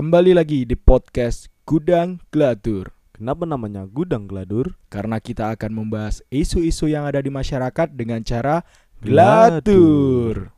Kembali 0.00 0.32
lagi 0.32 0.64
di 0.64 0.80
podcast 0.80 1.52
Gudang 1.68 2.24
Gladur. 2.32 2.88
Kenapa 3.12 3.44
namanya 3.44 3.84
gudang 3.84 4.24
geladur? 4.24 4.72
Karena 4.88 5.20
kita 5.20 5.52
akan 5.52 5.76
membahas 5.76 6.24
isu-isu 6.32 6.88
yang 6.88 7.04
ada 7.04 7.20
di 7.20 7.28
masyarakat 7.28 7.92
dengan 7.92 8.24
cara 8.24 8.64
Gladur 9.04 10.56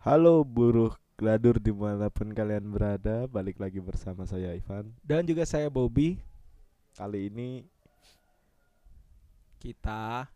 Halo 0.00 0.48
buruh 0.48 1.01
geladur 1.22 1.62
di 1.62 1.70
mana 1.70 2.10
pun 2.10 2.34
kalian 2.34 2.66
berada 2.74 3.30
Balik 3.30 3.62
lagi 3.62 3.78
bersama 3.78 4.26
saya 4.26 4.58
Ivan 4.58 4.90
Dan 5.06 5.22
juga 5.22 5.46
saya 5.46 5.70
Bobby 5.70 6.18
Kali 6.98 7.30
ini 7.30 7.62
Kita 9.62 10.26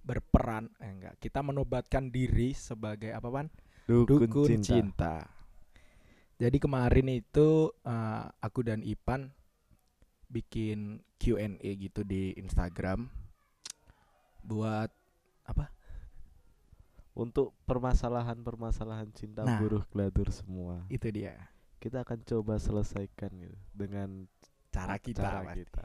berperan 0.00 0.64
eh 0.80 0.88
enggak, 0.88 1.14
kita 1.20 1.44
menobatkan 1.44 2.08
diri 2.08 2.56
sebagai 2.56 3.12
apa 3.12 3.28
Pan? 3.28 3.46
dukun, 3.84 4.24
Dukun 4.24 4.48
cinta. 4.48 4.64
cinta. 4.64 5.16
Jadi 6.40 6.56
kemarin 6.56 7.20
itu 7.20 7.68
eh, 7.84 8.24
aku 8.40 8.64
dan 8.64 8.80
Ipan 8.80 9.28
bikin 10.32 11.04
Q&A 11.20 11.60
gitu 11.60 12.00
di 12.00 12.32
Instagram 12.40 13.12
buat 14.40 14.88
Untuk 17.20 17.52
permasalahan-permasalahan 17.68 19.12
cinta 19.12 19.44
Nah. 19.44 19.60
buruh 19.60 19.84
geladur 19.92 20.32
semua 20.32 20.88
itu 20.88 21.04
dia 21.12 21.36
Kita 21.76 22.00
akan 22.00 22.24
coba 22.24 22.56
selesaikan 22.56 23.28
gitu 23.36 23.56
Dengan 23.76 24.24
cara 24.72 24.96
kita. 24.96 25.20
cara 25.20 25.44
pasti. 25.44 25.60
kita 25.60 25.84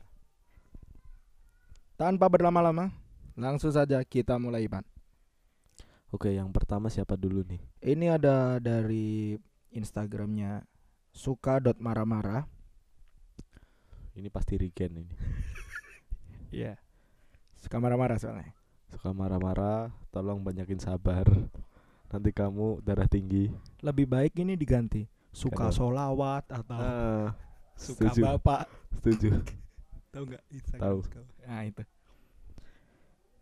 Tanpa 1.96 2.28
berlama-lama, 2.28 2.92
langsung 3.36 3.72
saja 3.72 4.00
kita 4.04 4.36
mulai 4.36 4.68
Ipan. 4.68 4.84
Oke 6.12 6.32
yang 6.32 6.52
pertama 6.52 6.88
siapa 6.88 7.16
dulu 7.16 7.44
nih? 7.44 7.60
Ini 7.84 8.16
ada 8.16 8.60
dari 8.60 9.36
Instagramnya 9.72 10.64
suka.marah-marah. 11.12 12.48
Ini 14.16 14.32
pasti 14.32 14.56
Rigen 14.56 15.04
ini 15.04 15.16
Iya. 16.56 16.80
Suka 17.60 17.84
marah-marah 17.84 18.16
soalnya. 18.16 18.55
Suka 18.94 19.10
marah-marah 19.16 19.90
Tolong 20.14 20.42
banyakin 20.42 20.78
sabar 20.82 21.26
Nanti 22.12 22.30
kamu 22.30 22.84
darah 22.86 23.10
tinggi 23.10 23.50
Lebih 23.82 24.06
baik 24.06 24.34
ini 24.40 24.54
diganti. 24.56 25.06
Suka 25.36 25.68
Kenapa? 25.68 25.76
solawat 25.76 26.44
atau 26.48 26.80
ah, 26.80 27.28
suka 27.76 28.08
setuju. 28.08 28.22
bapak. 28.24 28.72
Setuju 29.04 29.30
Tahu 30.16 30.24
nggak? 30.32 30.44
Tahu. 30.80 30.98
Nah 31.44 31.62
itu. 31.68 31.84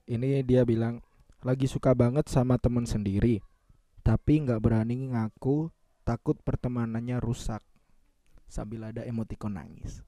Ini 0.10 0.42
dia 0.42 0.66
bilang 0.66 1.06
lagi 1.46 1.70
suka 1.70 1.94
banget 1.94 2.26
sama 2.34 2.58
temen 2.58 2.90
sendiri, 2.90 3.46
tapi 4.02 4.42
nggak 4.42 4.58
berani 4.58 5.14
ngaku 5.14 5.70
takut 6.02 6.34
pertemanannya 6.42 7.22
rusak. 7.22 7.62
Sambil 8.50 8.90
ada 8.90 9.06
emoticon 9.06 9.54
nangis. 9.54 10.02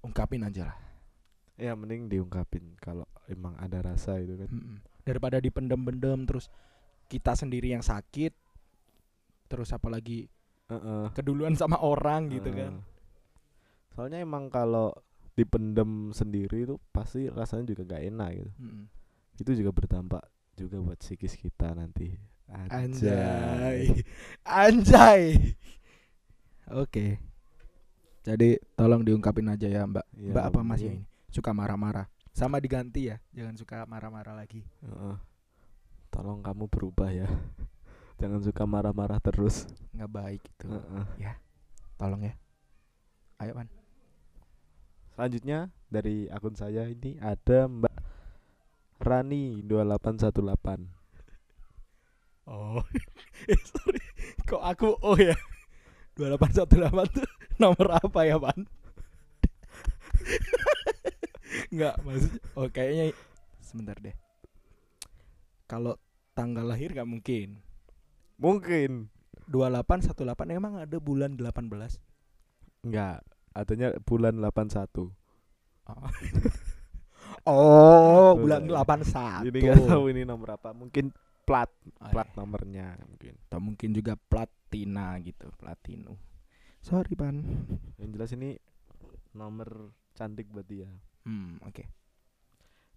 Ungkapin 0.00 0.48
aja 0.48 0.72
lah. 0.72 0.76
Ya 1.62 1.78
mending 1.78 2.10
diungkapin 2.10 2.74
Kalau 2.82 3.06
emang 3.30 3.54
ada 3.62 3.78
rasa 3.86 4.18
itu 4.18 4.34
kan. 4.34 4.50
Daripada 5.06 5.38
dipendem-pendem 5.38 6.26
terus 6.26 6.50
kita 7.06 7.38
sendiri 7.38 7.70
yang 7.70 7.84
sakit, 7.86 8.34
terus 9.46 9.70
apalagi 9.70 10.26
Heeh. 10.66 11.06
keduluan 11.14 11.54
sama 11.54 11.78
orang 11.78 12.34
gitu 12.34 12.50
Heeh. 12.50 12.58
kan. 12.58 12.74
Soalnya 13.94 14.18
emang 14.24 14.50
kalau 14.50 14.90
dipendem 15.38 16.10
sendiri 16.10 16.66
itu 16.66 16.76
pasti 16.90 17.30
rasanya 17.30 17.72
juga 17.72 17.94
gak 17.94 18.02
enak 18.10 18.30
gitu. 18.36 18.50
Itu 19.38 19.50
juga 19.54 19.70
berdampak 19.70 20.24
juga 20.58 20.76
buat 20.82 20.98
psikis 20.98 21.38
kita 21.38 21.72
nanti. 21.78 22.16
Anjay. 22.52 24.04
Anjay. 24.44 25.22
Oke. 26.72 27.16
Jadi 28.22 28.60
tolong 28.76 29.02
diungkapin 29.02 29.50
aja 29.50 29.66
ya, 29.66 29.82
Mbak. 29.82 30.06
Iya, 30.14 30.30
Mbak 30.30 30.44
apa 30.52 30.60
Mas 30.62 30.80
ya 30.84 30.94
ini? 30.94 31.02
Suka 31.32 31.56
marah-marah. 31.56 32.12
Sama 32.36 32.60
diganti 32.60 33.08
ya, 33.08 33.16
jangan 33.32 33.56
suka 33.56 33.88
marah-marah 33.88 34.36
lagi. 34.36 34.60
Heeh. 34.84 35.16
Tolong 36.12 36.44
kamu 36.44 36.68
berubah 36.68 37.08
ya. 37.08 37.24
Jangan 38.20 38.44
suka 38.44 38.68
marah-marah 38.68 39.16
terus. 39.18 39.64
Nggak 39.96 40.12
baik 40.12 40.42
itu. 40.44 40.68
Heeh. 40.68 41.34
Tolong 41.96 42.22
ya. 42.22 42.36
Ayo, 43.40 43.56
Pan. 43.56 43.66
Selanjutnya 45.16 45.72
dari 45.88 46.28
akun 46.28 46.54
saya 46.56 46.88
ini 46.88 47.16
ada 47.18 47.68
Mbak 47.68 47.96
Rani 49.02 49.64
2818. 49.64 50.86
Oh. 52.46 52.84
eh, 53.50 53.60
sorry. 53.66 54.00
Kok 54.46 54.62
aku 54.62 54.88
oh 55.00 55.16
ya. 55.16 55.34
2818 56.14 57.16
tuh 57.16 57.28
nomor 57.56 57.88
apa 57.96 58.20
ya, 58.28 58.36
Pan? 58.36 58.68
Enggak, 61.72 61.96
maksud 62.04 62.32
oh 62.52 62.68
kayaknya 62.68 63.16
sebentar 63.64 63.96
deh. 63.96 64.12
Kalau 65.64 65.96
tanggal 66.36 66.68
lahir 66.68 66.92
nggak 66.92 67.08
mungkin. 67.08 67.64
Mungkin 68.36 69.08
2818 69.48 70.52
emang 70.52 70.76
ada 70.76 70.96
bulan 71.00 71.32
18. 71.40 71.96
enggak, 72.84 73.24
adanya 73.56 73.96
bulan 74.04 74.36
81. 74.36 75.08
Oh, 75.82 76.08
oh 77.50 78.30
bulan 78.36 78.68
Betul. 78.68 78.76
81. 79.08 79.48
Ini 79.48 79.58
nggak 79.64 79.82
tahu 79.88 80.04
ini 80.12 80.22
nomor 80.28 80.60
apa. 80.60 80.76
Mungkin 80.76 81.08
plat, 81.42 81.72
Oh, 81.98 82.10
plat 82.12 82.28
iya. 82.28 82.36
nomornya 82.38 82.86
mungkin. 83.08 83.34
Atau 83.48 83.60
mungkin 83.64 83.90
juga 83.96 84.14
platina 84.14 85.16
gitu, 85.24 85.50
platino. 85.56 86.20
Sorry, 86.82 87.14
Pan. 87.14 87.42
Yang 87.98 88.10
jelas 88.18 88.30
ini 88.34 88.50
nomor 89.32 89.94
cantik 90.12 90.50
buat 90.50 90.66
dia. 90.66 90.90
Hmm, 91.22 91.58
oke. 91.62 91.84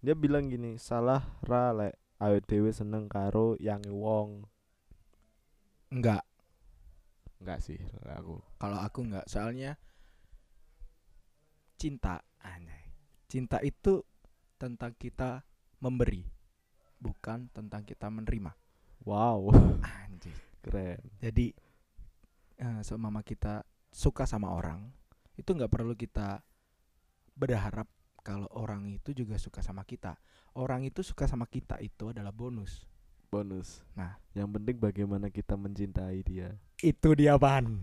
Dia 0.02 0.14
bilang 0.14 0.50
gini, 0.50 0.78
salah 0.78 1.22
ra 1.42 1.70
lek 1.72 1.94
awet 2.18 2.44
dhewe 2.46 2.70
seneng 2.70 3.06
karo 3.06 3.54
yang 3.58 3.82
wong. 3.88 4.46
Enggak, 5.92 6.26
Enggak 7.38 7.62
sih 7.62 7.78
aku. 8.10 8.42
kalau 8.58 8.78
aku 8.82 9.06
enggak, 9.06 9.26
soalnya 9.30 9.78
cinta, 11.76 12.24
anjay. 12.42 12.90
Cinta 13.28 13.60
itu 13.62 14.02
tentang 14.56 14.96
kita 14.96 15.44
memberi, 15.78 16.24
bukan 16.98 17.46
tentang 17.52 17.84
kita 17.84 18.08
menerima. 18.08 18.50
Wow, 19.06 19.52
Anjir. 19.84 20.34
keren. 20.64 20.98
Jadi 21.22 21.52
eh, 22.58 22.80
seumpama 22.82 23.22
kita 23.22 23.62
suka 23.92 24.26
sama 24.26 24.50
orang, 24.50 24.90
itu 25.38 25.52
nggak 25.52 25.70
perlu 25.70 25.94
kita 25.94 26.40
berharap 27.36 27.86
kalau 28.26 28.50
orang 28.58 28.90
itu 28.90 29.14
juga 29.14 29.38
suka 29.38 29.62
sama 29.62 29.86
kita. 29.86 30.18
Orang 30.58 30.82
itu 30.82 31.06
suka 31.06 31.30
sama 31.30 31.46
kita 31.46 31.78
itu 31.78 32.10
adalah 32.10 32.34
bonus. 32.34 32.82
Bonus. 33.30 33.86
Nah. 33.94 34.18
yang 34.34 34.50
penting 34.50 34.82
bagaimana 34.82 35.30
kita 35.30 35.54
mencintai 35.54 36.26
dia. 36.26 36.58
Itu 36.82 37.14
dia 37.14 37.38
pan. 37.38 37.78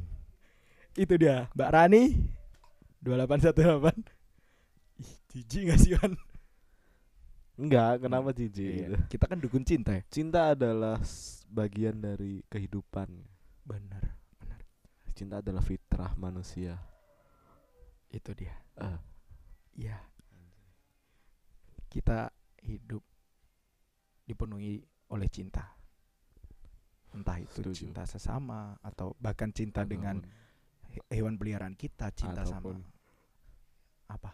Itu 0.93 1.15
dia, 1.17 1.47
Mbak 1.55 1.69
Rani 1.73 2.03
2818. 3.01 4.03
Ih, 5.01 5.13
jijik 5.33 5.61
gak 5.73 5.79
sih 5.81 5.97
Pan? 5.97 6.13
Enggak, 7.57 8.05
kenapa 8.05 8.29
jijik 8.29 8.61
Iya, 8.69 8.77
gitu. 8.85 8.97
Kita 9.17 9.25
kan 9.25 9.37
dukun 9.41 9.65
cinta 9.65 9.89
ya. 9.97 10.03
Cinta 10.13 10.53
adalah 10.53 11.01
bagian 11.49 11.97
dari 11.97 12.45
kehidupan. 12.45 13.09
Bener, 13.65 14.13
Cinta 15.17 15.41
adalah 15.41 15.63
fitrah 15.65 16.13
manusia. 16.19 16.77
itu 18.13 18.29
dia. 18.37 18.53
Ah. 18.77 19.01
Iya. 19.73 19.97
Kita 21.93 22.25
hidup 22.59 23.05
dipenuhi 24.25 24.81
oleh 25.07 25.29
cinta. 25.29 25.61
Entah 27.13 27.37
itu 27.37 27.61
Setuju. 27.61 27.77
cinta 27.77 28.03
sesama 28.03 28.73
atau 28.81 29.13
bahkan 29.21 29.53
cinta 29.53 29.85
dengan 29.85 30.17
Ataupun- 30.17 30.89
he- 30.89 31.07
hewan 31.13 31.37
peliharaan 31.37 31.77
kita, 31.77 32.09
cinta 32.09 32.41
Ataupun- 32.41 32.81
sama 32.81 32.89
apa? 34.09 34.31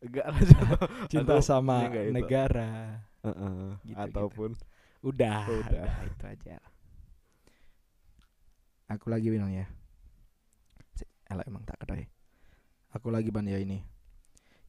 enggak 0.00 0.24
Cinta 1.12 1.36
Atau- 1.36 1.44
sama 1.44 1.84
enggak 1.84 2.04
negara. 2.10 2.70
Heeh, 3.20 3.76
Gitu, 3.84 3.98
ataupun 3.98 4.50
Udah, 5.04 5.44
Oh, 5.44 5.54
udah. 5.60 5.82
udah. 5.84 6.08
itu 6.08 6.24
aja. 6.26 6.56
Aku 8.88 9.06
lagi 9.06 9.28
bilang 9.28 9.50
ya. 9.50 9.66
Elah 11.26 11.44
emang 11.44 11.62
tak 11.62 11.82
kedai. 11.82 12.06
Aku 12.94 13.10
lagi 13.10 13.28
ban 13.28 13.44
ya 13.44 13.58
ini. 13.58 13.82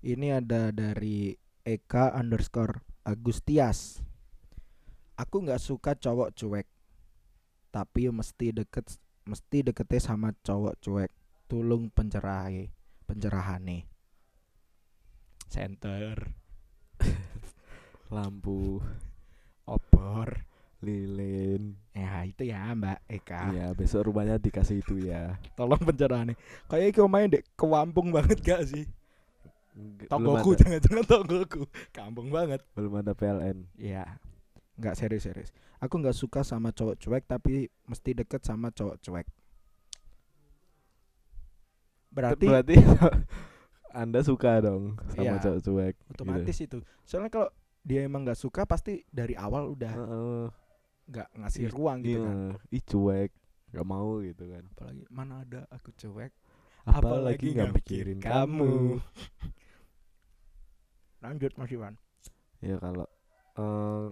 Ini 0.02 0.42
ada 0.42 0.70
dari 0.70 1.32
Eka 1.68 2.16
underscore 2.16 2.80
Agustias. 3.04 4.00
Aku 5.20 5.44
nggak 5.44 5.60
suka 5.60 6.00
cowok 6.00 6.32
cuek, 6.32 6.64
tapi 7.76 8.08
mesti 8.08 8.56
deket 8.56 8.88
mesti 9.28 9.68
dekete 9.68 10.00
sama 10.00 10.32
cowok 10.48 10.80
cuek. 10.80 11.12
Tulung 11.52 11.92
pencerahe 11.92 12.72
pencerahane. 13.04 13.84
Center. 15.52 16.32
Lampu. 18.16 18.80
Obor. 19.68 20.48
Lilin. 20.80 21.76
Ya 21.92 22.24
itu 22.24 22.48
ya 22.48 22.72
mbak 22.72 23.04
Eka. 23.12 23.52
Iya 23.52 23.76
besok 23.76 24.08
rumahnya 24.08 24.40
dikasih 24.40 24.80
itu 24.80 25.04
ya. 25.04 25.36
Tolong 25.60 25.84
pencerahane. 25.84 26.40
Kayak 26.72 26.96
iki 26.96 27.00
omahe 27.04 27.28
ndek 27.28 27.44
kewampung 27.60 28.16
banget 28.16 28.40
gak 28.40 28.64
sih 28.64 28.88
Nggak- 29.78 30.10
ada, 30.10 30.58
jangan-jangan 30.58 31.06
tonggoku 31.06 31.62
kampung 31.92 32.28
banget 32.28 32.66
belum 32.74 32.98
ada 32.98 33.14
PLN 33.14 33.70
Iya. 33.76 34.18
Nggak 34.76 34.94
serius-serius. 34.96 35.50
Aku 35.78 35.98
nggak 35.98 36.14
suka 36.14 36.42
sama 36.42 36.70
cowok 36.70 36.98
cuek 36.98 37.24
tapi 37.24 37.56
mesti 37.84 38.12
deket 38.12 38.42
sama 38.42 38.70
cowok 38.70 38.98
cuek. 39.00 39.28
Berarti 42.10 42.46
berarti 42.46 42.76
anda 43.94 44.22
suka 44.22 44.58
dong 44.60 44.98
sama 45.08 45.22
Iya. 45.24 45.34
cowok 45.40 45.60
cuek 45.62 45.96
otomatis 46.10 46.58
itu. 46.58 46.78
Soalnya 47.04 47.30
kalau 47.30 47.50
dia 47.82 48.02
emang 48.02 48.22
nggak 48.24 48.36
suka 48.36 48.66
pasti 48.66 49.06
dari 49.08 49.34
awal 49.34 49.72
udah 49.72 49.94
gitu. 49.94 50.04
Heeh. 50.04 50.46
nggak 51.08 51.28
ngasih 51.38 51.62
Ih, 51.62 51.72
ruang 51.72 51.98
gitu 52.02 52.20
iya. 52.20 52.28
kan. 52.28 52.38
ih 52.70 52.84
cuek 52.84 53.32
nggak 53.68 53.88
mau 53.88 54.12
gitu 54.20 54.44
kan 54.46 54.64
Apalagi 54.70 55.04
mana 55.08 55.34
ada 55.40 55.62
aku 55.70 55.90
cuek. 55.94 56.32
apalagi 56.84 57.48
nggak 57.54 57.72
mikirin 57.74 58.20
kamu 58.20 59.00
Lanjut 61.22 61.54
Mas 61.58 61.72
Iwan. 61.72 61.96
ya 62.58 62.82
kalau 62.82 63.06
eh 63.58 64.10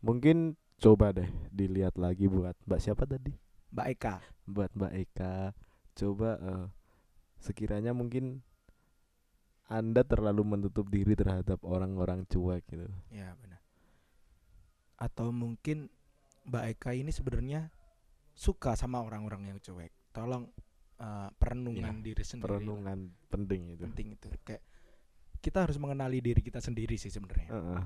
mungkin 0.00 0.56
coba 0.76 1.12
deh 1.12 1.28
dilihat 1.48 1.96
lagi 1.96 2.28
buat 2.28 2.56
mbak 2.64 2.80
siapa 2.80 3.04
tadi 3.08 3.32
Mbak 3.72 3.86
Eka. 3.96 4.14
buat 4.44 4.68
mbak 4.76 4.92
Eka 4.96 5.56
coba 5.96 6.30
eh, 6.40 6.66
sekiranya 7.40 7.96
mungkin 7.96 8.44
anda 9.64 10.02
terlalu 10.02 10.42
menutup 10.44 10.90
diri 10.90 11.14
terhadap 11.14 11.62
orang-orang 11.62 12.26
cuek 12.26 12.66
gitu 12.68 12.90
Ya 13.08 13.32
benar. 13.38 13.62
Atau 14.98 15.30
mungkin 15.30 15.88
Mbak 16.42 16.64
Eka 16.74 16.90
ini 16.92 17.14
sebenarnya 17.14 17.70
suka 18.34 18.74
sama 18.74 18.98
orang-orang 19.00 19.46
yang 19.54 19.58
cuek. 19.62 19.94
Tolong 20.10 20.50
eh, 21.00 21.28
perenungan 21.34 21.94
diri 22.00 22.20
sendiri. 22.20 22.44
lah. 22.44 22.60
perenungan 22.60 22.98
penting 23.26 23.62
itu 23.72 23.82
penting 23.84 24.08
itu 24.14 24.26
kayak 24.44 24.62
kita 25.40 25.64
harus 25.64 25.80
mengenali 25.80 26.20
diri 26.20 26.44
kita 26.44 26.60
sendiri 26.60 26.94
sih 26.94 27.08
sebenarnya 27.08 27.48
Heeh. 27.48 27.82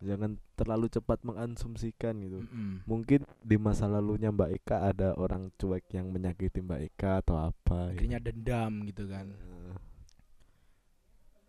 jangan 0.00 0.40
terlalu 0.56 0.88
cepat 0.88 1.20
mengasumsikan 1.20 2.16
gitu 2.24 2.40
Mm-mm. 2.40 2.88
mungkin 2.88 3.28
di 3.44 3.60
masa 3.60 3.84
lalunya 3.84 4.32
Mbak 4.32 4.50
Eka 4.56 4.76
ada 4.88 5.12
orang 5.12 5.52
cuek 5.60 5.92
yang 5.92 6.08
menyakiti 6.08 6.64
Mbak 6.64 6.80
Eka 6.88 7.20
atau 7.20 7.36
apa 7.36 7.92
gitu. 7.92 8.08
akhirnya 8.08 8.18
dendam 8.18 8.72
gitu 8.88 9.04
kan 9.04 9.28
Eh, 9.28 9.76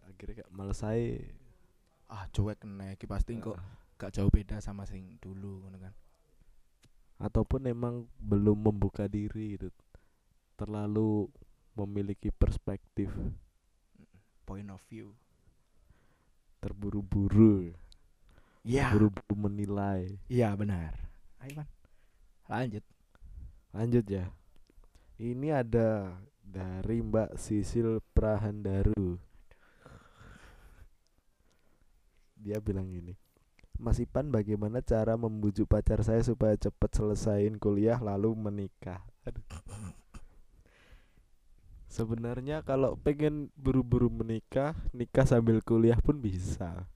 akhirnya 0.04 0.44
kayak 0.44 0.52
saya 0.76 1.16
ah 2.12 2.28
cuek 2.28 2.60
kena 2.60 2.92
iki 2.92 3.08
pasti 3.08 3.40
kok 3.40 3.56
Eh, 3.56 3.64
gak 3.96 4.20
jauh 4.20 4.28
beda 4.28 4.60
sama 4.60 4.84
sing 4.84 5.16
dulu 5.24 5.64
kan 5.72 5.96
ataupun 7.22 7.70
emang 7.70 8.10
belum 8.20 8.58
membuka 8.68 9.08
diri 9.08 9.56
gitu 9.56 9.72
terlalu 10.62 11.26
memiliki 11.74 12.30
perspektif. 12.30 13.10
Point 14.46 14.70
of 14.70 14.82
view. 14.86 15.18
Terburu-buru. 16.62 17.74
Ya. 18.62 18.94
Buru-buru 18.94 19.50
menilai. 19.50 20.22
Iya 20.30 20.54
benar. 20.54 20.94
Ayo 21.42 21.66
Pan 21.66 21.68
lanjut. 22.46 22.86
Lanjut 23.74 24.06
ya. 24.06 24.30
Ini 25.18 25.66
ada 25.66 26.14
dari 26.46 27.02
Mbak 27.02 27.42
Sisil 27.42 27.98
Prahandaru. 28.14 29.18
Dia 32.42 32.58
bilang 32.58 32.90
gini 32.90 33.14
Mas 33.78 34.02
Ipan 34.02 34.34
bagaimana 34.34 34.82
cara 34.82 35.14
membujuk 35.14 35.70
pacar 35.70 36.02
saya 36.02 36.26
supaya 36.26 36.58
cepat 36.58 36.90
selesaiin 36.94 37.58
kuliah 37.58 37.98
lalu 37.98 38.34
menikah? 38.38 39.02
Aduh. 39.26 39.42
Sebenarnya 41.92 42.64
kalau 42.64 42.96
pengen 42.96 43.52
buru-buru 43.60 44.08
menikah 44.08 44.72
Nikah 44.96 45.28
sambil 45.28 45.60
kuliah 45.60 46.00
pun 46.00 46.24
bisa. 46.24 46.88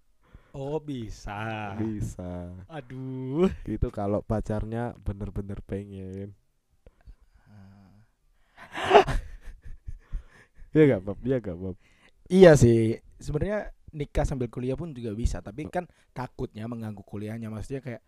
Oh 0.55 0.79
bisa. 0.79 1.75
Bisa. 1.75 2.55
Aduh. 2.71 3.51
Itu 3.67 3.91
kalau 3.91 4.23
pacarnya 4.23 4.95
bener-bener 5.03 5.59
pengen. 5.67 6.31
Iya 10.75 10.99
gak 10.99 11.03
Bob? 11.07 11.17
Iya 11.23 11.39
gak 11.39 11.55
Bob? 11.55 11.75
iya 12.27 12.51
sih. 12.59 12.99
Sebenarnya 13.15 13.71
nikah 13.95 14.27
sambil 14.27 14.51
kuliah 14.51 14.75
pun 14.75 14.91
juga 14.91 15.15
bisa 15.15 15.39
tapi 15.39 15.71
kan 15.71 15.87
takutnya 16.11 16.67
mengganggu 16.67 16.99
kuliahnya. 16.99 17.47
Maksudnya 17.47 17.79
kayak 17.79 18.03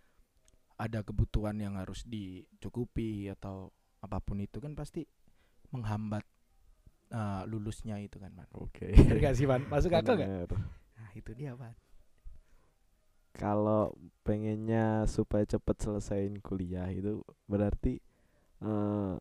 ada 0.76 1.00
kebutuhan 1.00 1.56
yang 1.64 1.80
harus 1.80 2.04
dicukupi 2.04 3.32
atau 3.32 3.72
apa 4.04 4.20
pun 4.20 4.44
itu 4.44 4.60
kan 4.60 4.76
pasti 4.76 5.08
menghambat 5.72 6.28
eh, 7.10 7.42
lulusnya 7.48 7.96
itu 8.00 8.18
kan 8.18 8.32
man 8.36 8.48
Oke. 8.56 8.92
Bener 8.96 9.18
gak 9.20 9.36
sih 9.36 9.46
man 9.46 9.64
masuk 9.68 9.94
akal 9.94 10.16
gak 10.16 10.28
Bener. 10.28 10.50
nah 10.98 11.10
itu 11.14 11.32
dia 11.34 11.54
man 11.56 11.74
Kalau 13.32 13.94
pengennya 14.26 15.06
supaya 15.06 15.46
cepet 15.46 15.78
selesaiin 15.78 16.42
kuliah 16.42 16.90
itu 16.90 17.22
berarti 17.46 18.02
eh 18.60 19.16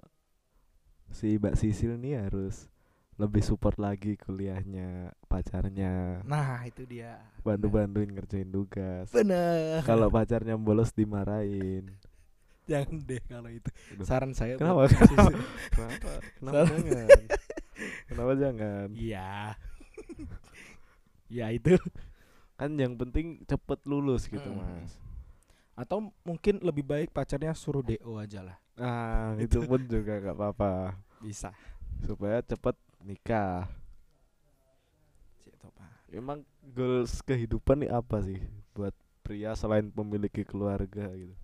si 1.12 1.36
Mbak 1.36 1.54
Sisil 1.54 2.00
nih 2.00 2.24
harus 2.24 2.72
lebih 3.16 3.40
support 3.40 3.76
lagi 3.76 4.16
kuliahnya 4.16 5.08
pacarnya. 5.24 6.20
Nah 6.24 6.64
itu 6.64 6.84
dia. 6.84 7.16
Bantu-bantuin 7.40 8.12
ngerjain 8.12 8.48
tugas. 8.48 9.08
Bener. 9.08 9.80
Kalau 9.84 10.08
pacarnya 10.08 10.56
bolos 10.56 10.92
dimarahin. 10.92 11.92
Jangan 12.66 12.98
deh 13.04 13.22
kalau 13.24 13.48
itu. 13.48 13.70
Saran 14.02 14.32
saya 14.32 14.56
Kenapa? 14.60 14.88
kenapa? 14.90 15.32
Kenapa? 15.72 16.10
Salah. 16.40 16.66
jangan 16.68 17.20
kenapa 18.06 18.32
jangan? 18.36 18.88
Iya. 18.92 19.54
Ya 21.26 21.50
itu. 21.50 21.74
Kan 22.54 22.78
yang 22.78 22.94
penting 22.94 23.42
cepet 23.50 23.82
lulus 23.82 24.30
gitu 24.30 24.46
Mm. 24.46 24.62
mas. 24.62 24.94
Atau 25.74 26.14
mungkin 26.22 26.62
lebih 26.62 26.86
baik 26.86 27.10
pacarnya 27.10 27.50
suruh 27.50 27.82
do 27.82 27.98
aja 28.16 28.46
lah. 28.46 28.56
Ah 28.78 29.34
itu. 29.42 29.58
pun 29.66 29.82
juga 29.90 30.22
gak 30.22 30.36
apa-apa. 30.38 30.94
Bisa. 31.18 31.50
Supaya 32.06 32.38
cepet 32.46 32.78
nikah. 33.02 33.66
Emang 36.06 36.46
goals 36.62 37.18
kehidupan 37.26 37.82
nih 37.82 37.90
apa 37.90 38.22
sih 38.22 38.38
buat 38.70 38.94
pria 39.26 39.58
selain 39.58 39.90
memiliki 39.90 40.46
keluarga 40.46 41.10
gitu? 41.10 41.34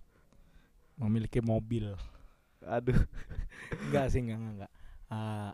Memiliki 0.94 1.42
mobil. 1.42 1.90
Aduh. 2.62 2.94
Enggak 3.90 4.14
sih 4.14 4.22
enggak 4.22 4.38
enggak, 4.38 4.54
enggak. 4.54 4.72
Ah, 5.10 5.50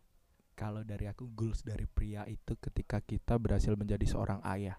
kalau 0.59 0.83
dari 0.83 1.07
aku 1.07 1.31
goals 1.31 1.63
dari 1.63 1.87
pria 1.87 2.27
itu 2.27 2.59
ketika 2.59 2.99
kita 2.99 3.39
berhasil 3.39 3.79
menjadi 3.79 4.03
seorang 4.03 4.43
ayah. 4.43 4.75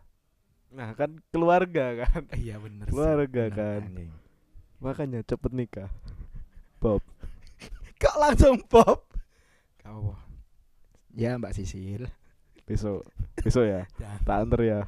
Nah 0.69 0.91
kan 0.91 1.15
keluarga 1.31 2.03
kan? 2.03 2.27
Iya 2.35 2.59
bener 2.59 2.85
sih, 2.85 2.93
Keluarga 2.93 3.43
bener, 3.47 3.55
kan. 3.55 3.81
anjing. 3.87 4.11
makanya 4.79 5.19
cepet 5.23 5.51
nikah. 5.51 5.89
Bob. 6.77 6.99
Kok 8.03 8.15
langsung 8.19 8.59
pop 8.63 9.07
kamu 9.79 10.11
ya 11.15 11.39
mbak 11.39 11.55
Sisil. 11.55 12.05
Besok. 12.67 13.07
Besok 13.39 13.63
ya? 13.65 13.81
Tak 14.27 14.35
anter 14.45 14.61
ya? 14.61 14.79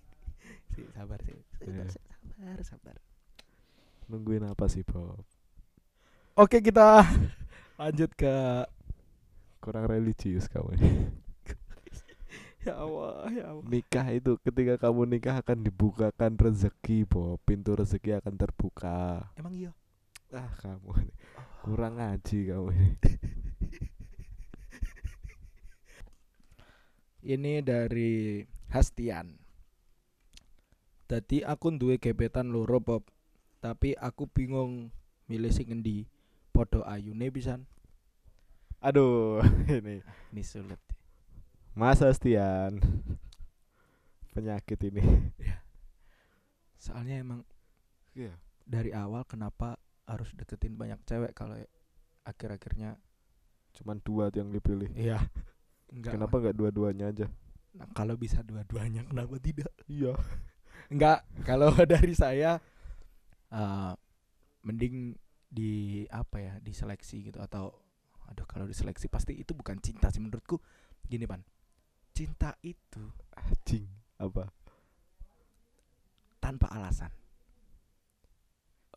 Sih 0.72 0.86
sabar 0.94 1.18
sih 1.20 1.34
Iya. 1.60 1.90
sabar 1.90 1.90
sabar 2.38 2.58
sabar. 2.62 2.96
Nungguin 4.06 4.46
apa 4.46 4.66
sih 4.66 4.86
Bob? 4.86 5.26
Oke 6.34 6.62
kita 6.62 7.02
lanjut 7.76 8.14
ke 8.14 8.64
kurang 9.60 9.84
religius 9.86 10.48
kamu 10.48 10.72
ini. 10.80 10.90
ya 12.66 12.80
Allah 12.80 13.28
ya 13.28 13.44
Allah. 13.52 13.64
Nikah 13.68 14.06
itu 14.16 14.40
ketika 14.40 14.88
kamu 14.88 15.04
nikah 15.04 15.36
akan 15.44 15.60
dibukakan 15.60 16.32
rezeki 16.40 17.04
Bob. 17.04 17.36
Pintu 17.44 17.76
rezeki 17.76 18.16
akan 18.24 18.34
terbuka. 18.40 19.28
Emang 19.36 19.52
iya? 19.52 19.76
Ah 20.32 20.48
kamu 20.64 20.90
ini. 21.04 21.14
kurang 21.60 22.00
ngaji 22.00 22.38
kamu 22.48 22.68
ini. 22.72 22.90
Ini 27.20 27.60
dari 27.60 28.40
Hastian. 28.72 29.36
Tadi 31.04 31.44
aku 31.44 31.68
duwe 31.76 32.00
gebetan 32.00 32.48
loro 32.48 32.80
Bob. 32.80 33.04
Tapi 33.60 33.92
aku 34.00 34.24
bingung 34.24 34.88
milih 35.28 35.52
sing 35.52 35.68
endi 35.68 36.08
podo 36.48 36.80
ayune 36.88 37.28
pisan 37.28 37.68
aduh 38.80 39.40
ini. 39.70 40.00
Ini 40.32 40.42
sulit. 40.42 40.80
Mas 41.72 42.00
Astian 42.00 42.80
penyakit 44.32 44.80
ini. 44.84 45.04
Soalnya 46.76 47.20
emang 47.20 47.40
Iya. 48.10 48.34
dari 48.66 48.90
awal 48.90 49.22
kenapa 49.22 49.78
harus 50.08 50.32
deketin 50.34 50.74
banyak 50.74 50.98
cewek 51.04 51.30
kalau 51.32 51.54
akhir-akhirnya? 52.24 52.98
Cuman 53.70 54.02
dua 54.02 54.32
tuh 54.32 54.42
yang 54.42 54.50
dipilih. 54.50 54.90
iya. 54.96 55.20
Enggak. 55.90 56.14
Kenapa 56.14 56.34
nggak 56.38 56.56
dua-duanya 56.56 57.10
aja? 57.10 57.26
Nah, 57.74 57.86
kalau 57.94 58.14
bisa 58.14 58.42
dua-duanya 58.42 59.06
kenapa 59.06 59.38
tidak? 59.38 59.70
Iya. 59.86 60.14
enggak 60.90 61.22
kalau 61.46 61.70
dari 61.90 62.14
saya 62.14 62.58
eh 63.50 63.92
mending 64.62 65.14
di 65.50 66.02
apa 66.06 66.38
ya 66.38 66.54
diseleksi 66.62 67.30
gitu 67.30 67.38
atau 67.42 67.74
aduh 68.30 68.46
kalau 68.46 68.64
diseleksi 68.64 69.10
pasti 69.10 69.34
itu 69.34 69.52
bukan 69.52 69.76
cinta 69.78 70.08
sih 70.08 70.22
menurutku 70.22 70.62
gini 71.04 71.26
pan 71.26 71.42
cinta 72.14 72.54
itu 72.62 73.02
Anjing. 73.34 73.86
Apa? 74.16 74.46
tanpa 76.40 76.68
alasan 76.70 77.10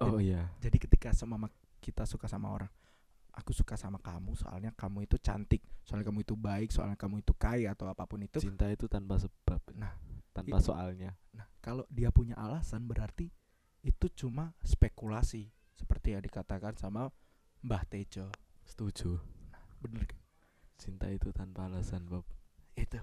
Oh 0.01 0.19
iya. 0.19 0.51
jadi 0.59 0.75
ketika 0.77 1.13
sama 1.15 1.47
kita 1.79 2.03
suka 2.03 2.27
sama 2.27 2.51
orang 2.51 2.67
aku 3.33 3.55
suka 3.55 3.79
sama 3.79 3.97
kamu 3.97 4.35
soalnya 4.35 4.73
kamu 4.75 5.07
itu 5.07 5.15
cantik 5.17 5.63
soalnya 5.85 6.09
kamu 6.11 6.21
itu 6.21 6.35
baik 6.35 6.69
soalnya 6.69 6.97
kamu 6.99 7.23
itu 7.23 7.31
kaya 7.33 7.71
atau 7.71 7.87
apa 7.87 8.03
pun 8.03 8.19
itu 8.21 8.37
Cinta 8.41 8.67
itu 8.69 8.85
tanpa 8.85 9.17
sebab. 9.17 9.61
Nah, 9.73 9.93
tanpa 10.35 10.59
itu- 10.59 10.65
soalnya. 10.69 11.15
nah 11.31 11.47
kalau 11.63 11.87
dia 11.89 12.09
punya 12.09 12.35
alasan 12.35 12.83
berarti 12.83 13.31
itu 13.81 14.05
cuma 14.13 14.51
spekulasi 14.61 15.49
seperti 15.73 16.13
yang 16.13 16.21
dikatakan 16.21 16.75
sama 16.75 17.09
Mbah 17.63 17.83
Tejo 17.87 18.27
Setuju. 18.65 19.19
bener? 19.79 20.07
Cinta 20.79 21.07
itu 21.07 21.29
tanpa 21.31 21.67
alasan, 21.67 22.03
Bob. 22.07 22.23
itu 22.73 22.97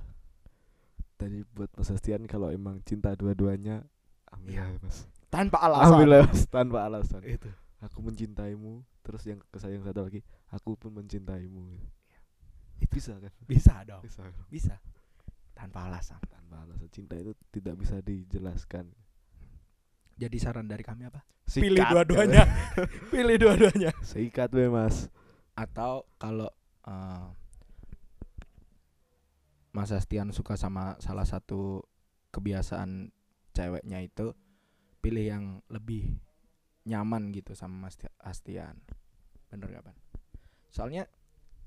Tadi 1.15 1.45
buat 1.53 1.69
Mas 1.77 1.93
Astian 1.93 2.25
kalau 2.25 2.49
emang 2.49 2.81
cinta 2.83 3.13
dua-duanya 3.13 3.85
ambil 4.33 4.57
aja, 4.57 4.79
Mas. 4.81 5.05
tanpa 5.29 5.61
alasan 5.61 6.01
Ambil 6.01 6.25
Mas, 6.25 6.43
tanpa 6.49 6.79
alasan. 6.85 7.23
itu 7.25 7.49
Aku 7.81 8.01
mencintaimu, 8.01 8.85
terus 9.01 9.25
yang 9.25 9.41
ke 9.41 9.57
saya 9.57 9.73
yang 9.73 9.85
satu 9.85 10.05
lagi, 10.05 10.21
aku 10.49 10.77
pun 10.77 10.93
mencintaimu. 10.93 11.77
itu 12.81 12.89
Bisa 12.91 13.17
kan? 13.21 13.33
bisa 13.45 13.75
dong 13.85 14.01
Bisa. 14.05 14.25
kan? 14.25 14.33
bisa 14.49 14.75
tanpa 15.53 15.85
alasan 15.89 16.17
Tanpa 16.25 16.65
alasan 16.65 16.89
cinta 16.89 17.13
itu 17.15 17.37
tidak 17.53 17.77
bisa 17.77 18.01
dijelaskan. 18.01 18.89
jadi 20.17 20.37
saran 20.41 20.65
dari 20.65 20.81
kami 20.81 21.05
apa 21.05 21.21
Sikat, 21.45 21.61
pilih 21.65 21.85
dua-duanya 21.85 22.43
pilih 23.13 23.37
dua-duanya 23.37 23.91
Sikat 24.01 24.51
we, 24.53 24.69
Mas. 24.69 25.13
Atau 25.61 26.09
kalau 26.17 26.49
eh, 26.89 27.27
Mas 29.77 29.93
Astian 29.93 30.33
suka 30.33 30.57
sama 30.57 30.97
salah 30.99 31.29
satu 31.29 31.85
kebiasaan 32.33 33.13
ceweknya 33.53 34.01
itu 34.03 34.33
pilih 35.05 35.25
yang 35.25 35.45
lebih 35.69 36.17
nyaman 36.89 37.29
gitu 37.37 37.53
sama 37.53 37.87
Mas 37.89 38.01
Tia- 38.01 38.17
Astian 38.25 38.81
bener 39.53 39.69
gak 39.69 39.85
Pan? 39.91 39.97
soalnya 40.73 41.05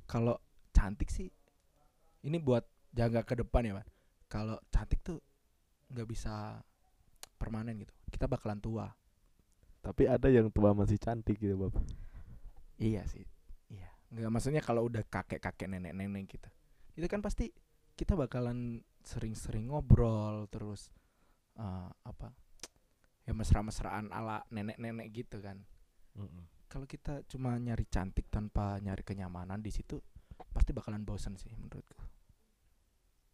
kalau 0.09 0.39
cantik 0.73 1.11
sih 1.13 1.29
ini 2.25 2.39
buat 2.41 2.65
jaga 2.95 3.21
ke 3.21 3.37
depan 3.37 3.67
ya 3.69 3.73
Pan 3.77 3.87
kalau 4.27 4.57
cantik 4.73 4.99
tuh 5.05 5.21
nggak 5.93 6.07
bisa 6.09 6.63
permanen 7.37 7.77
gitu 7.85 7.93
kita 8.09 8.25
bakalan 8.25 8.57
tua 8.57 8.87
Tapi 9.83 10.07
ada 10.07 10.31
yang 10.31 10.47
tua 10.47 10.71
masih 10.71 10.95
cantik 10.95 11.35
gitu, 11.43 11.59
Bob. 11.59 11.75
Iya 12.79 13.03
sih. 13.03 13.27
Iya. 14.13 14.29
Nggak 14.29 14.31
maksudnya 14.31 14.61
kalau 14.61 14.85
udah 14.85 15.01
kakek-kakek 15.09 15.65
nenek-nenek 15.65 16.29
gitu. 16.29 16.49
Itu 16.93 17.09
kan 17.09 17.25
pasti 17.25 17.49
kita 17.97 18.13
bakalan 18.13 18.81
sering-sering 19.01 19.73
ngobrol 19.73 20.45
terus 20.53 20.93
eh, 21.57 21.89
apa? 22.05 22.29
Ya 23.25 23.33
mesra-mesraan 23.33 24.13
ala 24.13 24.45
nenek-nenek 24.53 25.09
gitu 25.09 25.41
kan. 25.41 25.65
Kalau 26.69 26.85
kita 26.85 27.25
cuma 27.25 27.57
nyari 27.57 27.89
cantik 27.89 28.29
tanpa 28.29 28.77
nyari 28.77 29.01
kenyamanan 29.01 29.61
di 29.61 29.73
situ 29.73 29.97
pasti 30.53 30.73
bakalan 30.73 31.01
bosen 31.01 31.33
sih 31.37 31.49
menurutku. 31.57 32.05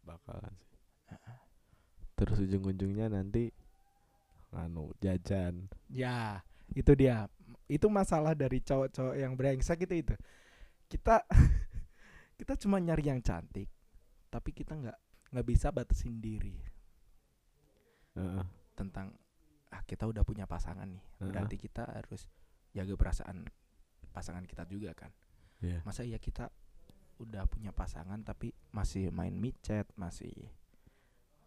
Bakalan 0.04 0.56
sih. 0.64 0.80
Terus 2.16 2.36
ujung-ujungnya 2.44 3.08
nanti 3.12 3.48
anu 4.52 4.92
jajan. 5.00 5.68
Ya, 5.88 6.44
itu 6.76 6.92
dia. 6.92 7.28
Itu 7.64 7.88
masalah 7.88 8.36
dari 8.36 8.60
cowok-cowok 8.60 9.16
yang 9.16 9.32
brengsek 9.34 9.88
itu 9.88 10.04
itu. 10.04 10.14
Kita 10.90 11.22
kita 12.40 12.58
cuma 12.58 12.82
nyari 12.82 13.06
yang 13.06 13.22
cantik, 13.22 13.70
tapi 14.26 14.50
kita 14.50 14.74
nggak 14.74 14.98
nggak 15.30 15.46
bisa 15.46 15.70
batasin 15.70 16.18
diri 16.18 16.58
Heeh. 18.18 18.42
tentang 18.74 19.14
ah 19.70 19.86
kita 19.86 20.10
udah 20.10 20.26
punya 20.26 20.50
pasangan 20.50 20.90
nih. 20.90 21.04
Heeh. 21.22 21.30
Berarti 21.30 21.56
kita 21.62 21.86
harus 21.86 22.26
jaga 22.74 22.94
perasaan 22.98 23.46
pasangan 24.10 24.42
kita 24.50 24.66
juga 24.66 24.90
kan. 24.98 25.14
Iya. 25.62 25.86
Masa 25.86 26.02
iya 26.02 26.18
kita 26.18 26.50
udah 27.20 27.44
punya 27.46 27.70
pasangan 27.70 28.18
tapi 28.24 28.50
masih 28.74 29.12
main 29.14 29.36
micet, 29.36 29.86
masih 29.94 30.32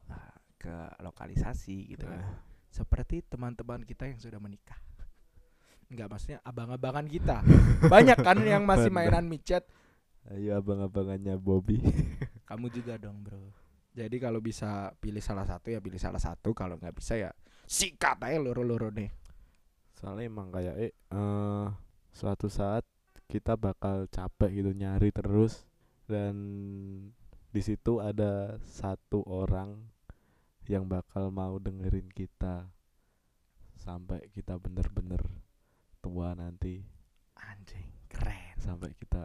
ah, 0.08 0.38
ke 0.56 0.72
lokalisasi 1.02 1.92
gitu 1.92 2.06
kan. 2.08 2.22
seperti 2.74 3.22
teman-teman 3.26 3.86
kita 3.86 4.08
yang 4.10 4.18
sudah 4.18 4.40
menikah. 4.42 4.78
Enggak 5.94 6.10
maksudnya 6.10 6.42
abang-abangan 6.42 7.06
kita. 7.06 7.46
Banyak 7.86 8.18
kan 8.18 8.42
yang 8.50 8.66
masih 8.66 8.90
mainan 8.90 9.30
micet. 9.30 9.62
Ayo 10.26 10.58
abang-abangannya 10.58 11.38
Bobby. 11.38 11.78
Kamu 12.50 12.74
juga 12.74 12.98
dong, 12.98 13.22
Bro. 13.22 13.54
Jadi 13.94 14.18
kalau 14.18 14.42
bisa 14.42 14.90
pilih 14.98 15.22
salah 15.22 15.46
satu 15.46 15.70
ya 15.70 15.78
pilih 15.78 16.02
salah 16.02 16.18
satu, 16.18 16.50
kalau 16.58 16.82
nggak 16.82 16.98
bisa 16.98 17.14
ya 17.14 17.30
sikat 17.70 18.26
aja 18.26 18.42
loro-loro 18.42 18.90
nih. 18.90 19.14
Soalnya 19.94 20.26
emang 20.26 20.50
kayak 20.50 20.76
eh 20.82 20.94
eh, 21.14 21.66
suatu 22.10 22.50
saat 22.50 22.82
kita 23.30 23.54
bakal 23.54 24.10
capek 24.10 24.50
gitu 24.50 24.74
nyari 24.74 25.14
terus 25.14 25.70
dan 26.10 26.36
di 27.54 27.62
situ 27.62 28.02
ada 28.02 28.58
satu 28.66 29.22
orang 29.30 29.78
yang 30.66 30.90
bakal 30.90 31.30
mau 31.30 31.62
dengerin 31.62 32.10
kita 32.10 32.66
sampai 33.78 34.26
kita 34.34 34.58
bener-bener 34.58 35.22
tua 36.04 36.36
nanti 36.36 36.84
Anjing, 37.40 37.88
keren. 38.12 38.56
sampai 38.60 38.92
kita 39.00 39.24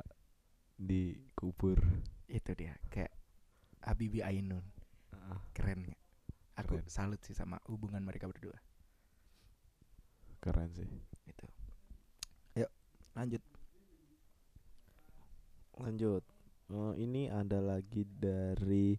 dikubur. 0.78 1.82
Itu 2.30 2.52
dia, 2.54 2.78
kayak 2.92 3.10
Habibie 3.82 4.22
Ainun. 4.22 4.62
Ah, 5.12 5.40
Keren 5.50 5.82
nggak? 5.82 6.00
Aku 6.60 6.78
Keren. 6.78 6.86
salut 6.86 7.20
sih 7.26 7.34
sama 7.34 7.58
hubungan 7.66 8.00
mereka 8.00 8.30
berdua. 8.30 8.54
keren 10.38 10.70
sih. 10.70 10.86
Itu. 11.26 11.46
Yuk, 12.54 12.70
lanjut. 13.18 13.42
Lanjut. 15.78 16.22
Oh, 16.68 16.92
ini 16.94 17.26
ada 17.32 17.58
lagi 17.58 18.04
dari 18.04 18.94